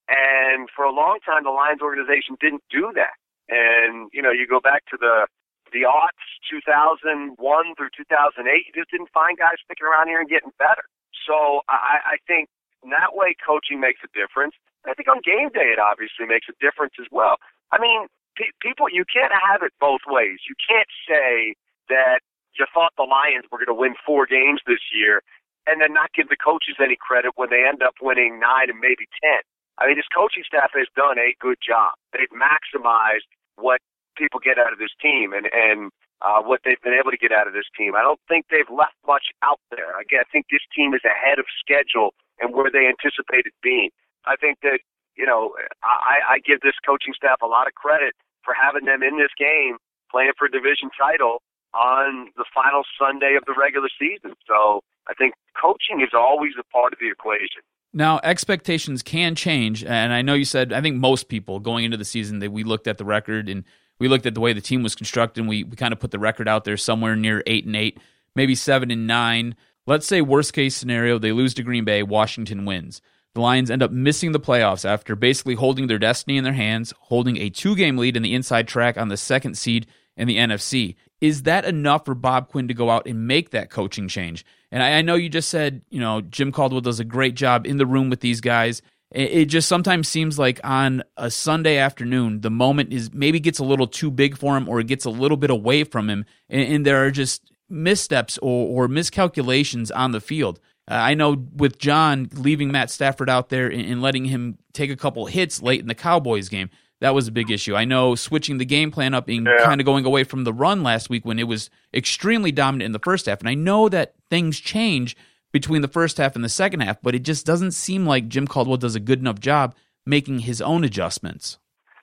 And 0.07 0.67
for 0.71 0.83
a 0.83 0.91
long 0.91 1.19
time, 1.23 1.43
the 1.43 1.55
Lions 1.55 1.81
organization 1.81 2.35
didn't 2.39 2.63
do 2.71 2.91
that. 2.95 3.15
And, 3.47 4.09
you 4.11 4.21
know, 4.21 4.31
you 4.31 4.47
go 4.47 4.59
back 4.59 4.87
to 4.91 4.97
the, 4.99 5.27
the 5.71 5.87
aughts, 5.87 6.23
2001 6.51 7.35
through 7.75 7.91
2008, 7.95 8.43
you 8.43 8.73
just 8.75 8.91
didn't 8.91 9.11
find 9.11 9.37
guys 9.37 9.59
sticking 9.63 9.87
around 9.87 10.07
here 10.07 10.19
and 10.19 10.27
getting 10.27 10.51
better. 10.59 10.83
So 11.27 11.63
I, 11.67 12.15
I 12.15 12.17
think 12.27 12.47
that 12.89 13.15
way 13.15 13.35
coaching 13.35 13.79
makes 13.79 13.99
a 14.03 14.11
difference. 14.11 14.55
I 14.87 14.95
think 14.95 15.07
on 15.07 15.21
game 15.21 15.53
day, 15.53 15.69
it 15.71 15.79
obviously 15.79 16.25
makes 16.25 16.49
a 16.49 16.55
difference 16.57 16.97
as 16.99 17.05
well. 17.11 17.37
I 17.71 17.77
mean, 17.79 18.07
pe- 18.35 18.55
people, 18.59 18.87
you 18.89 19.05
can't 19.05 19.31
have 19.31 19.61
it 19.61 19.71
both 19.79 20.01
ways. 20.07 20.41
You 20.49 20.55
can't 20.57 20.89
say 21.05 21.53
that 21.89 22.25
you 22.57 22.65
thought 22.73 22.91
the 22.97 23.07
Lions 23.07 23.45
were 23.51 23.57
going 23.57 23.71
to 23.71 23.77
win 23.77 23.95
four 24.05 24.25
games 24.25 24.61
this 24.67 24.83
year 24.93 25.23
and 25.67 25.81
then 25.81 25.93
not 25.93 26.13
give 26.13 26.29
the 26.29 26.39
coaches 26.39 26.75
any 26.81 26.97
credit 26.97 27.33
when 27.35 27.49
they 27.49 27.63
end 27.67 27.83
up 27.83 27.95
winning 28.01 28.39
nine 28.39 28.69
and 28.69 28.79
maybe 28.79 29.05
ten. 29.21 29.41
I 29.77 29.87
mean, 29.87 29.95
this 29.95 30.09
coaching 30.13 30.43
staff 30.45 30.71
has 30.73 30.87
done 30.95 31.17
a 31.17 31.37
good 31.39 31.57
job. 31.61 31.95
They've 32.13 32.31
maximized 32.33 33.29
what 33.55 33.79
people 34.17 34.39
get 34.39 34.59
out 34.59 34.73
of 34.73 34.79
this 34.79 34.93
team 35.01 35.33
and 35.33 35.47
and 35.53 35.91
uh, 36.21 36.41
what 36.41 36.61
they've 36.63 36.81
been 36.85 36.93
able 36.93 37.09
to 37.09 37.17
get 37.17 37.31
out 37.33 37.47
of 37.47 37.53
this 37.53 37.65
team. 37.73 37.97
I 37.97 38.05
don't 38.05 38.21
think 38.29 38.45
they've 38.49 38.69
left 38.69 38.93
much 39.07 39.33
out 39.41 39.57
there. 39.73 39.97
Again, 39.97 40.21
I 40.21 40.29
think 40.29 40.45
this 40.53 40.61
team 40.69 40.93
is 40.93 41.01
ahead 41.01 41.41
of 41.41 41.49
schedule 41.57 42.13
and 42.37 42.53
where 42.53 42.69
they 42.69 42.85
anticipated 42.85 43.53
being. 43.63 43.89
I 44.25 44.35
think 44.37 44.61
that 44.61 44.81
you 45.15 45.25
know 45.25 45.53
I, 45.81 46.37
I 46.37 46.45
give 46.45 46.61
this 46.61 46.77
coaching 46.85 47.13
staff 47.15 47.41
a 47.41 47.49
lot 47.49 47.67
of 47.67 47.73
credit 47.73 48.13
for 48.43 48.53
having 48.53 48.85
them 48.85 49.01
in 49.01 49.17
this 49.17 49.33
game 49.37 49.77
playing 50.09 50.33
for 50.37 50.45
a 50.45 50.51
division 50.51 50.89
title 50.97 51.41
on 51.73 52.29
the 52.37 52.45
final 52.53 52.83
Sunday 52.99 53.35
of 53.37 53.45
the 53.45 53.53
regular 53.57 53.89
season. 53.99 54.35
So 54.47 54.81
I 55.07 55.13
think 55.13 55.33
coaching 55.59 56.01
is 56.01 56.09
always 56.13 56.53
a 56.59 56.63
part 56.63 56.93
of 56.93 56.99
the 56.99 57.09
equation. 57.09 57.61
Now, 57.93 58.21
expectations 58.23 59.03
can 59.03 59.35
change, 59.35 59.83
and 59.83 60.13
I 60.13 60.21
know 60.21 60.33
you 60.33 60.45
said 60.45 60.71
I 60.71 60.81
think 60.81 60.95
most 60.95 61.27
people 61.27 61.59
going 61.59 61.83
into 61.83 61.97
the 61.97 62.05
season 62.05 62.39
that 62.39 62.51
we 62.51 62.63
looked 62.63 62.87
at 62.87 62.97
the 62.97 63.05
record 63.05 63.49
and 63.49 63.65
we 63.99 64.07
looked 64.07 64.25
at 64.25 64.33
the 64.33 64.39
way 64.39 64.53
the 64.53 64.61
team 64.61 64.81
was 64.81 64.95
constructed, 64.95 65.41
and 65.41 65.49
we, 65.49 65.63
we 65.63 65.75
kind 65.75 65.93
of 65.93 65.99
put 65.99 66.11
the 66.11 66.17
record 66.17 66.47
out 66.47 66.63
there 66.63 66.77
somewhere 66.77 67.15
near 67.15 67.43
eight 67.45 67.65
and 67.65 67.75
eight, 67.75 67.99
maybe 68.35 68.55
seven 68.55 68.89
and 68.89 69.05
nine. 69.05 69.55
Let's 69.85 70.07
say 70.07 70.21
worst 70.21 70.53
case 70.53 70.75
scenario, 70.75 71.19
they 71.19 71.31
lose 71.31 71.53
to 71.55 71.63
Green 71.63 71.85
Bay, 71.85 72.01
Washington 72.01 72.65
wins. 72.65 73.01
The 73.33 73.41
Lions 73.41 73.69
end 73.69 73.83
up 73.83 73.91
missing 73.91 74.31
the 74.31 74.39
playoffs 74.39 74.85
after 74.85 75.15
basically 75.15 75.55
holding 75.55 75.87
their 75.87 75.99
destiny 75.99 76.37
in 76.37 76.43
their 76.43 76.53
hands, 76.53 76.93
holding 76.99 77.37
a 77.37 77.49
two 77.49 77.75
game 77.75 77.97
lead 77.97 78.17
in 78.17 78.23
the 78.23 78.33
inside 78.33 78.67
track 78.67 78.97
on 78.97 79.09
the 79.09 79.17
second 79.17 79.57
seed 79.57 79.85
in 80.17 80.27
the 80.27 80.37
NFC. 80.37 80.95
Is 81.21 81.43
that 81.43 81.65
enough 81.65 82.05
for 82.05 82.15
Bob 82.15 82.49
Quinn 82.49 82.67
to 82.67 82.73
go 82.73 82.89
out 82.89 83.05
and 83.05 83.27
make 83.27 83.51
that 83.51 83.69
coaching 83.69 84.07
change? 84.07 84.43
And 84.71 84.81
I, 84.81 84.97
I 84.97 85.01
know 85.03 85.15
you 85.15 85.29
just 85.29 85.49
said, 85.49 85.81
you 85.89 85.99
know, 85.99 86.21
Jim 86.21 86.51
Caldwell 86.51 86.81
does 86.81 86.99
a 86.99 87.05
great 87.05 87.35
job 87.35 87.67
in 87.67 87.77
the 87.77 87.85
room 87.85 88.09
with 88.09 88.21
these 88.21 88.41
guys. 88.41 88.81
It, 89.11 89.31
it 89.31 89.45
just 89.45 89.67
sometimes 89.67 90.07
seems 90.07 90.39
like 90.39 90.59
on 90.63 91.03
a 91.17 91.29
Sunday 91.29 91.77
afternoon, 91.77 92.41
the 92.41 92.49
moment 92.49 92.91
is 92.91 93.13
maybe 93.13 93.39
gets 93.39 93.59
a 93.59 93.63
little 93.63 93.87
too 93.87 94.09
big 94.09 94.35
for 94.35 94.57
him 94.57 94.67
or 94.67 94.79
it 94.79 94.87
gets 94.87 95.05
a 95.05 95.11
little 95.11 95.37
bit 95.37 95.51
away 95.51 95.83
from 95.83 96.09
him. 96.09 96.25
And, 96.49 96.61
and 96.61 96.85
there 96.85 97.05
are 97.05 97.11
just 97.11 97.51
missteps 97.69 98.37
or, 98.39 98.85
or 98.85 98.87
miscalculations 98.87 99.91
on 99.91 100.11
the 100.11 100.21
field. 100.21 100.59
Uh, 100.89 100.95
I 100.95 101.13
know 101.13 101.45
with 101.55 101.77
John 101.77 102.29
leaving 102.33 102.71
Matt 102.71 102.89
Stafford 102.89 103.29
out 103.29 103.49
there 103.49 103.67
and, 103.67 103.81
and 103.81 104.01
letting 104.01 104.25
him 104.25 104.57
take 104.73 104.89
a 104.89 104.97
couple 104.97 105.25
hits 105.27 105.61
late 105.61 105.81
in 105.81 105.87
the 105.87 105.95
Cowboys 105.95 106.49
game, 106.49 106.69
that 107.01 107.15
was 107.15 107.27
a 107.27 107.31
big 107.31 107.51
issue. 107.51 107.75
I 107.75 107.83
know 107.83 108.15
switching 108.15 108.59
the 108.59 108.65
game 108.65 108.91
plan 108.91 109.13
up 109.13 109.27
and 109.27 109.45
yeah. 109.45 109.65
kind 109.65 109.81
of 109.81 109.85
going 109.85 110.05
away 110.05 110.23
from 110.23 110.43
the 110.43 110.53
run 110.53 110.83
last 110.83 111.09
week 111.09 111.25
when 111.25 111.39
it 111.39 111.47
was 111.47 111.69
extremely 111.93 112.51
dominant 112.51 112.85
in 112.85 112.91
the 112.91 112.99
first 112.99 113.25
half. 113.25 113.39
And 113.39 113.49
I 113.49 113.55
know 113.55 113.89
that 113.89 114.13
things 114.29 114.59
change 114.59 115.17
between 115.51 115.81
the 115.81 115.87
first 115.87 116.17
half 116.17 116.35
and 116.35 116.45
the 116.45 116.49
second 116.49 116.81
half, 116.81 117.01
but 117.01 117.15
it 117.15 117.23
just 117.23 117.45
doesn't 117.45 117.71
seem 117.71 118.05
like 118.05 118.29
Jim 118.29 118.47
Caldwell 118.47 118.77
does 118.77 118.95
a 118.95 118.99
good 118.99 119.19
enough 119.19 119.39
job 119.39 119.75
making 120.05 120.39
his 120.39 120.61
own 120.61 120.83
adjustments. 120.83 121.57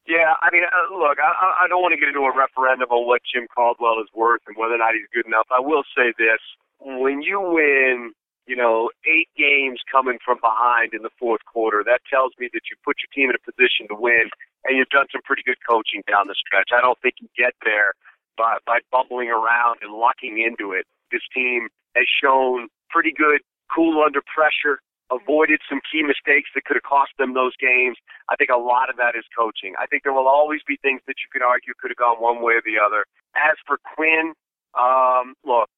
Yeah, 0.07 0.35
I 0.43 0.49
mean, 0.53 0.65
uh, 0.65 0.99
look, 0.99 1.19
I, 1.21 1.65
I 1.65 1.69
don't 1.69 1.83
want 1.83 1.93
to 1.93 2.01
get 2.01 2.09
into 2.09 2.21
a 2.21 2.37
referendum 2.37 2.89
on 2.91 3.07
what 3.07 3.21
Jim 3.33 3.47
Caldwell 3.55 4.01
is 4.01 4.09
worth 4.15 4.41
and 4.47 4.57
whether 4.57 4.75
or 4.75 4.79
not 4.79 4.95
he's 4.95 5.09
good 5.15 5.27
enough. 5.27 5.47
I 5.51 5.61
will 5.61 5.85
say 5.95 6.13
this: 6.19 6.41
when 6.81 7.23
you 7.23 7.41
win 7.41 8.13
you 8.49 8.57
know, 8.57 8.89
eight 9.05 9.29
games 9.37 9.79
coming 9.93 10.19
from 10.25 10.39
behind 10.41 10.95
in 10.95 11.03
the 11.03 11.13
fourth 11.21 11.45
quarter. 11.45 11.85
That 11.85 12.01
tells 12.11 12.33
me 12.41 12.49
that 12.55 12.65
you 12.73 12.77
put 12.83 12.97
your 13.05 13.13
team 13.13 13.29
in 13.29 13.37
a 13.37 13.45
position 13.45 13.87
to 13.93 13.95
win, 13.95 14.33
and 14.65 14.77
you've 14.77 14.91
done 14.91 15.07
some 15.13 15.23
pretty 15.25 15.43
good 15.43 15.59
coaching 15.69 16.03
down 16.11 16.27
the 16.27 16.35
stretch. 16.35 16.71
I 16.73 16.81
don't 16.81 16.99
think 17.01 17.21
you 17.21 17.29
get 17.37 17.55
there 17.65 17.95
by 18.37 18.59
by 18.67 18.81
bumbling 18.91 19.31
around 19.31 19.79
and 19.83 19.93
locking 19.93 20.39
into 20.39 20.73
it. 20.73 20.87
This 21.11 21.23
team 21.35 21.69
has 21.97 22.07
shown 22.07 22.69
pretty 22.91 23.13
good 23.13 23.41
cool 23.69 24.03
under 24.03 24.21
pressure, 24.25 24.81
avoided 25.13 25.61
some 25.69 25.81
key 25.85 26.03
mistakes 26.03 26.49
that 26.55 26.65
could 26.65 26.77
have 26.77 26.89
cost 26.89 27.13
them 27.19 27.35
those 27.35 27.57
games. 27.61 27.97
I 28.29 28.37
think 28.37 28.51
a 28.51 28.61
lot 28.61 28.89
of 28.91 28.97
that 28.97 29.17
is 29.17 29.25
coaching. 29.37 29.75
I 29.79 29.87
think 29.87 30.05
there 30.05 30.13
will 30.13 30.29
always 30.29 30.61
be 30.67 30.77
things 30.81 31.01
that 31.07 31.21
you 31.21 31.29
could 31.33 31.45
argue 31.45 31.73
could 31.77 31.91
have 31.93 32.01
gone 32.01 32.17
one 32.21 32.41
way 32.41 32.55
or 32.61 32.65
the 32.65 32.81
other. 32.81 33.05
As 33.37 33.57
for 33.65 33.79
Quinn, 33.85 34.33
um, 34.77 35.37
look, 35.45 35.69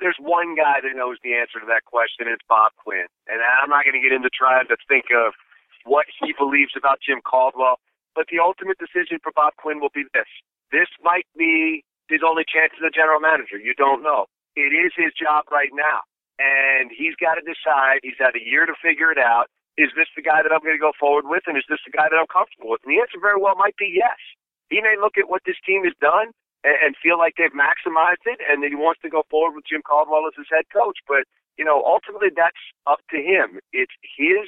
there's 0.00 0.16
one 0.20 0.54
guy 0.54 0.78
that 0.80 0.94
knows 0.94 1.18
the 1.24 1.34
answer 1.34 1.58
to 1.58 1.66
that 1.66 1.84
question. 1.84 2.30
It's 2.30 2.44
Bob 2.48 2.72
Quinn, 2.78 3.06
and 3.26 3.42
I'm 3.42 3.70
not 3.70 3.84
going 3.84 3.98
to 3.98 4.04
get 4.04 4.14
into 4.14 4.30
trying 4.30 4.68
to 4.68 4.76
think 4.86 5.10
of 5.10 5.34
what 5.84 6.06
he 6.20 6.32
believes 6.36 6.72
about 6.76 7.02
Jim 7.02 7.20
Caldwell. 7.24 7.80
But 8.14 8.30
the 8.30 8.38
ultimate 8.38 8.78
decision 8.78 9.18
for 9.22 9.34
Bob 9.34 9.54
Quinn 9.58 9.80
will 9.80 9.94
be 9.94 10.06
this: 10.14 10.30
this 10.70 10.88
might 11.02 11.26
be 11.36 11.84
his 12.08 12.22
only 12.22 12.44
chance 12.46 12.72
as 12.78 12.84
a 12.86 12.94
general 12.94 13.20
manager. 13.20 13.58
You 13.58 13.74
don't 13.74 14.02
know. 14.02 14.26
It 14.54 14.70
is 14.70 14.94
his 14.94 15.10
job 15.18 15.50
right 15.50 15.74
now, 15.74 16.06
and 16.38 16.94
he's 16.94 17.18
got 17.18 17.34
to 17.34 17.42
decide. 17.42 18.06
He's 18.06 18.18
had 18.18 18.38
a 18.38 18.42
year 18.42 18.66
to 18.66 18.74
figure 18.78 19.10
it 19.10 19.18
out. 19.18 19.50
Is 19.74 19.90
this 19.98 20.06
the 20.14 20.22
guy 20.22 20.38
that 20.46 20.54
I'm 20.54 20.62
going 20.62 20.78
to 20.78 20.82
go 20.82 20.94
forward 20.94 21.26
with, 21.26 21.42
and 21.50 21.58
is 21.58 21.66
this 21.66 21.82
the 21.82 21.90
guy 21.90 22.06
that 22.06 22.14
I'm 22.14 22.30
comfortable 22.30 22.70
with? 22.70 22.86
And 22.86 22.94
the 22.94 23.02
answer 23.02 23.18
very 23.18 23.42
well 23.42 23.58
might 23.58 23.74
be 23.74 23.90
yes. 23.90 24.14
He 24.70 24.78
may 24.78 24.94
look 24.94 25.18
at 25.18 25.26
what 25.26 25.42
this 25.42 25.58
team 25.66 25.82
has 25.82 25.98
done 25.98 26.30
and, 26.62 26.78
and 26.78 26.90
feel 27.02 27.18
like 27.18 27.34
they've 27.34 27.50
maximized 27.50 28.22
it 28.30 28.38
and 28.46 28.62
that 28.62 28.70
he 28.70 28.78
wants 28.78 29.02
to 29.02 29.10
go 29.10 29.26
forward 29.26 29.58
with 29.58 29.66
Jim 29.66 29.82
Caldwell 29.82 30.30
as 30.30 30.38
his 30.38 30.46
head 30.46 30.70
coach. 30.70 31.02
But, 31.10 31.26
you 31.58 31.66
know, 31.66 31.82
ultimately 31.82 32.30
that's 32.30 32.62
up 32.86 33.02
to 33.10 33.18
him. 33.18 33.58
It's 33.74 33.92
his 34.02 34.46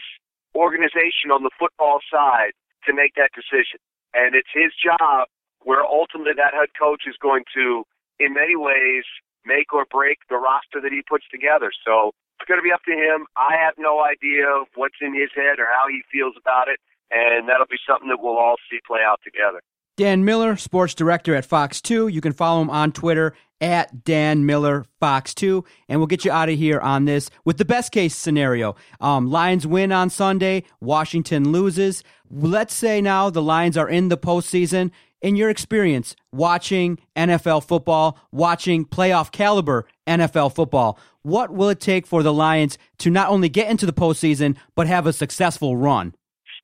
organization 0.54 1.34
on 1.34 1.42
the 1.42 1.50
football 1.58 1.98
side 2.06 2.54
to 2.86 2.94
make 2.94 3.14
that 3.14 3.30
decision. 3.34 3.78
And 4.14 4.34
it's 4.34 4.50
his 4.54 4.72
job 4.78 5.28
where 5.62 5.84
ultimately 5.84 6.32
that 6.36 6.54
head 6.54 6.70
coach 6.78 7.04
is 7.06 7.18
going 7.20 7.44
to, 7.54 7.84
in 8.18 8.32
many 8.32 8.56
ways, 8.56 9.04
make 9.44 9.74
or 9.74 9.84
break 9.90 10.18
the 10.30 10.38
roster 10.38 10.80
that 10.80 10.92
he 10.94 11.02
puts 11.06 11.26
together. 11.30 11.70
So 11.84 12.14
it's 12.38 12.48
going 12.48 12.58
to 12.58 12.66
be 12.66 12.72
up 12.72 12.82
to 12.86 12.94
him. 12.94 13.26
I 13.36 13.56
have 13.58 13.74
no 13.78 14.02
idea 14.02 14.46
what's 14.74 14.98
in 15.00 15.14
his 15.14 15.30
head 15.34 15.58
or 15.58 15.66
how 15.66 15.90
he 15.90 16.02
feels 16.10 16.34
about 16.38 16.68
it. 16.68 16.78
And 17.10 17.48
that'll 17.48 17.70
be 17.70 17.78
something 17.86 18.08
that 18.10 18.18
we'll 18.18 18.38
all 18.38 18.58
see 18.70 18.78
play 18.86 19.00
out 19.06 19.20
together. 19.22 19.62
Dan 19.96 20.26
Miller, 20.26 20.56
sports 20.56 20.94
director 20.94 21.34
at 21.34 21.46
Fox 21.46 21.80
2. 21.80 22.08
You 22.08 22.20
can 22.20 22.34
follow 22.34 22.60
him 22.60 22.68
on 22.68 22.92
Twitter 22.92 23.34
at 23.62 24.04
Dan 24.04 24.44
Miller 24.44 24.84
Fox 25.00 25.32
2. 25.32 25.64
And 25.88 25.98
we'll 25.98 26.06
get 26.06 26.24
you 26.24 26.30
out 26.30 26.50
of 26.50 26.58
here 26.58 26.78
on 26.80 27.06
this 27.06 27.30
with 27.46 27.56
the 27.56 27.64
best 27.64 27.92
case 27.92 28.14
scenario. 28.14 28.76
Um, 29.00 29.30
Lions 29.30 29.66
win 29.66 29.92
on 29.92 30.10
Sunday, 30.10 30.64
Washington 30.80 31.50
loses. 31.50 32.04
Let's 32.30 32.74
say 32.74 33.00
now 33.00 33.30
the 33.30 33.42
Lions 33.42 33.78
are 33.78 33.88
in 33.88 34.08
the 34.08 34.18
postseason. 34.18 34.90
In 35.22 35.34
your 35.34 35.48
experience 35.48 36.14
watching 36.30 36.98
NFL 37.16 37.66
football, 37.66 38.18
watching 38.32 38.84
playoff 38.84 39.32
caliber 39.32 39.86
NFL 40.06 40.54
football, 40.54 40.98
what 41.22 41.50
will 41.50 41.70
it 41.70 41.80
take 41.80 42.06
for 42.06 42.22
the 42.22 42.34
Lions 42.34 42.76
to 42.98 43.10
not 43.10 43.30
only 43.30 43.48
get 43.48 43.70
into 43.70 43.86
the 43.86 43.94
postseason, 43.94 44.56
but 44.74 44.86
have 44.86 45.06
a 45.06 45.12
successful 45.14 45.74
run? 45.74 46.14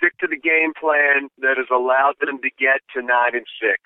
Stick 0.03 0.19
to 0.19 0.27
the 0.27 0.39
game 0.39 0.75
plan 0.75 1.31
that 1.39 1.55
has 1.55 1.71
allowed 1.71 2.19
them 2.19 2.43
to 2.43 2.51
get 2.59 2.83
to 2.91 2.99
nine 2.99 3.39
and 3.39 3.47
six. 3.63 3.79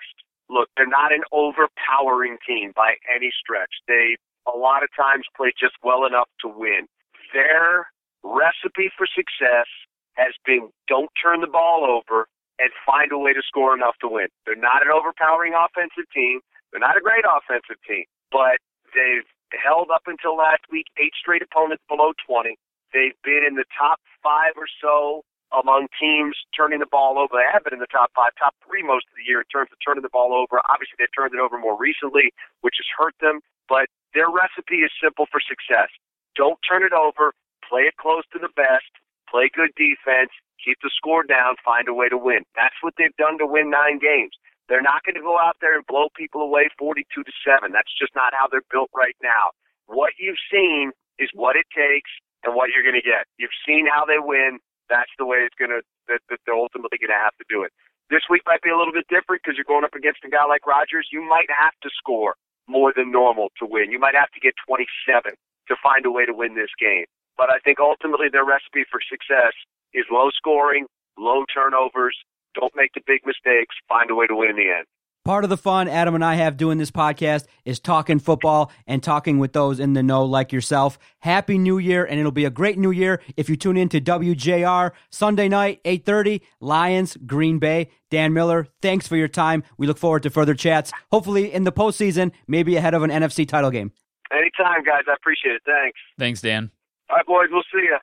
Look, 0.49 0.69
they're 0.75 0.89
not 0.89 1.13
an 1.13 1.21
overpowering 1.31 2.37
team 2.41 2.73
by 2.75 2.97
any 3.05 3.29
stretch. 3.37 3.69
They 3.87 4.17
a 4.49 4.57
lot 4.57 4.81
of 4.81 4.89
times 4.97 5.29
play 5.35 5.53
just 5.53 5.75
well 5.83 6.05
enough 6.05 6.29
to 6.41 6.47
win. 6.47 6.87
Their 7.33 7.91
recipe 8.23 8.89
for 8.97 9.05
success 9.05 9.69
has 10.15 10.33
been 10.45 10.71
don't 10.87 11.11
turn 11.21 11.41
the 11.41 11.51
ball 11.51 11.85
over 11.85 12.25
and 12.57 12.71
find 12.87 13.11
a 13.11 13.19
way 13.19 13.33
to 13.33 13.43
score 13.45 13.75
enough 13.75 13.99
to 14.01 14.07
win. 14.09 14.27
They're 14.45 14.57
not 14.57 14.81
an 14.81 14.89
overpowering 14.89 15.53
offensive 15.53 16.09
team. 16.09 16.41
They're 16.71 16.81
not 16.81 16.97
a 16.97 17.03
great 17.03 17.27
offensive 17.27 17.77
team, 17.85 18.05
but 18.31 18.57
they've 18.95 19.27
held 19.53 19.91
up 19.93 20.07
until 20.07 20.35
last 20.35 20.65
week 20.71 20.87
eight 20.97 21.13
straight 21.13 21.43
opponents 21.43 21.83
below 21.87 22.17
20. 22.25 22.57
They've 22.95 23.19
been 23.21 23.43
in 23.45 23.55
the 23.55 23.67
top 23.77 23.99
five 24.23 24.55
or 24.55 24.65
so 24.81 25.21
among 25.55 25.87
teams 25.95 26.35
turning 26.51 26.79
the 26.79 26.89
ball 26.89 27.17
over. 27.17 27.39
They 27.39 27.47
have 27.47 27.63
been 27.63 27.73
in 27.73 27.83
the 27.83 27.91
top 27.91 28.11
five, 28.15 28.35
top 28.35 28.55
three 28.65 28.83
most 28.83 29.07
of 29.07 29.15
the 29.15 29.23
year 29.23 29.39
in 29.39 29.49
terms 29.51 29.71
of 29.71 29.79
turning 29.79 30.03
the 30.03 30.11
ball 30.11 30.35
over. 30.35 30.59
Obviously, 30.67 30.99
they've 30.99 31.15
turned 31.15 31.33
it 31.33 31.39
over 31.39 31.57
more 31.57 31.77
recently, 31.79 32.35
which 32.61 32.75
has 32.79 32.89
hurt 32.91 33.15
them. 33.23 33.39
But 33.67 33.87
their 34.13 34.31
recipe 34.31 34.83
is 34.83 34.91
simple 34.99 35.27
for 35.31 35.39
success. 35.39 35.91
Don't 36.35 36.59
turn 36.63 36.83
it 36.83 36.93
over. 36.93 37.31
Play 37.63 37.87
it 37.87 37.95
close 37.99 38.23
to 38.31 38.39
the 38.39 38.51
best. 38.55 38.87
Play 39.27 39.51
good 39.51 39.71
defense. 39.75 40.31
Keep 40.63 40.79
the 40.83 40.91
score 40.95 41.23
down. 41.23 41.55
Find 41.63 41.87
a 41.87 41.93
way 41.93 42.07
to 42.07 42.17
win. 42.17 42.43
That's 42.55 42.75
what 42.81 42.95
they've 42.97 43.15
done 43.15 43.37
to 43.39 43.47
win 43.47 43.69
nine 43.69 43.99
games. 43.99 44.35
They're 44.67 44.83
not 44.83 45.03
going 45.03 45.15
to 45.15 45.23
go 45.23 45.39
out 45.39 45.55
there 45.63 45.75
and 45.75 45.87
blow 45.87 46.11
people 46.15 46.43
away 46.43 46.67
42 46.77 47.07
to 47.23 47.33
7. 47.43 47.71
That's 47.71 47.91
just 47.95 48.11
not 48.15 48.35
how 48.35 48.47
they're 48.51 48.67
built 48.71 48.91
right 48.95 49.15
now. 49.23 49.55
What 49.87 50.11
you've 50.19 50.39
seen 50.51 50.91
is 51.19 51.29
what 51.33 51.55
it 51.55 51.65
takes 51.71 52.11
and 52.43 52.55
what 52.55 52.69
you're 52.71 52.83
going 52.83 52.99
to 52.99 53.05
get. 53.05 53.25
You've 53.39 53.55
seen 53.63 53.87
how 53.87 54.03
they 54.03 54.19
win. 54.19 54.59
That's 54.89 55.11
the 55.19 55.25
way 55.25 55.43
it's 55.43 55.55
to, 55.59 55.83
that, 56.07 56.21
that 56.29 56.39
they're 56.45 56.55
ultimately 56.55 56.97
to 56.97 57.13
have 57.13 57.35
to 57.37 57.45
do 57.47 57.63
it. 57.63 57.71
This 58.09 58.23
week 58.31 58.43
might 58.47 58.63
be 58.63 58.71
a 58.71 58.77
little 58.77 58.95
bit 58.95 59.07
different 59.11 59.43
because 59.43 59.59
you're 59.59 59.67
going 59.67 59.83
up 59.83 59.95
against 59.95 60.23
a 60.23 60.31
guy 60.31 60.47
like 60.47 60.63
Rodgers. 60.63 61.11
You 61.11 61.21
might 61.21 61.51
have 61.51 61.75
to 61.83 61.89
score 61.91 62.35
more 62.67 62.93
than 62.95 63.11
normal 63.11 63.51
to 63.59 63.67
win. 63.67 63.91
You 63.91 63.99
might 63.99 64.15
have 64.15 64.31
to 64.31 64.39
get 64.39 64.55
27 64.63 65.35
to 65.67 65.75
find 65.83 66.05
a 66.05 66.11
way 66.11 66.25
to 66.25 66.33
win 66.33 66.55
this 66.55 66.71
game. 66.79 67.05
But 67.35 67.51
I 67.51 67.59
think 67.59 67.79
ultimately 67.79 68.27
their 68.31 68.47
recipe 68.47 68.87
for 68.89 68.99
success 69.03 69.53
is 69.93 70.07
low 70.11 70.31
scoring, 70.31 70.87
low 71.19 71.43
turnovers, 71.51 72.15
don't 72.55 72.73
make 72.75 72.91
the 72.95 73.03
big 73.05 73.21
mistakes, 73.25 73.75
find 73.87 74.09
a 74.09 74.15
way 74.15 74.25
to 74.27 74.35
win 74.35 74.49
in 74.51 74.55
the 74.55 74.71
end. 74.71 74.87
Part 75.27 75.43
of 75.43 75.49
the 75.49 75.57
fun 75.57 75.89
Adam 75.89 76.15
and 76.15 76.23
I 76.23 76.35
have 76.35 76.55
doing 76.55 76.77
this 76.77 76.89
podcast 76.89 77.47
is 77.65 77.81
talking 77.81 78.17
football 78.17 78.71
and 78.87 79.03
talking 79.03 79.39
with 79.39 79.51
those 79.51 79.77
in 79.77 79.91
the 79.91 80.01
know 80.01 80.23
like 80.23 80.53
yourself. 80.53 80.97
Happy 81.19 81.57
New 81.57 81.79
Year, 81.79 82.05
and 82.05 82.17
it'll 82.17 82.31
be 82.31 82.45
a 82.45 82.49
great 82.49 82.77
New 82.77 82.91
Year 82.91 83.21
if 83.35 83.49
you 83.49 83.57
tune 83.57 83.75
in 83.75 83.89
to 83.89 83.99
WJR 83.99 84.91
Sunday 85.09 85.49
night, 85.49 85.83
8.30, 85.83 86.39
Lions, 86.61 87.17
Green 87.25 87.59
Bay. 87.59 87.89
Dan 88.09 88.31
Miller, 88.31 88.67
thanks 88.81 89.05
for 89.05 89.17
your 89.17 89.27
time. 89.27 89.65
We 89.77 89.85
look 89.85 89.97
forward 89.97 90.23
to 90.23 90.29
further 90.29 90.53
chats, 90.53 90.93
hopefully 91.11 91.51
in 91.53 91.65
the 91.65 91.73
postseason, 91.73 92.31
maybe 92.47 92.77
ahead 92.77 92.93
of 92.93 93.03
an 93.03 93.09
NFC 93.09 93.45
title 93.45 93.69
game. 93.69 93.91
Anytime, 94.31 94.85
guys. 94.85 95.03
I 95.09 95.13
appreciate 95.13 95.55
it. 95.55 95.61
Thanks. 95.65 95.99
Thanks, 96.17 96.39
Dan. 96.39 96.71
All 97.09 97.17
right, 97.17 97.25
boys. 97.25 97.47
We'll 97.51 97.63
see 97.63 97.83
you. 97.83 97.97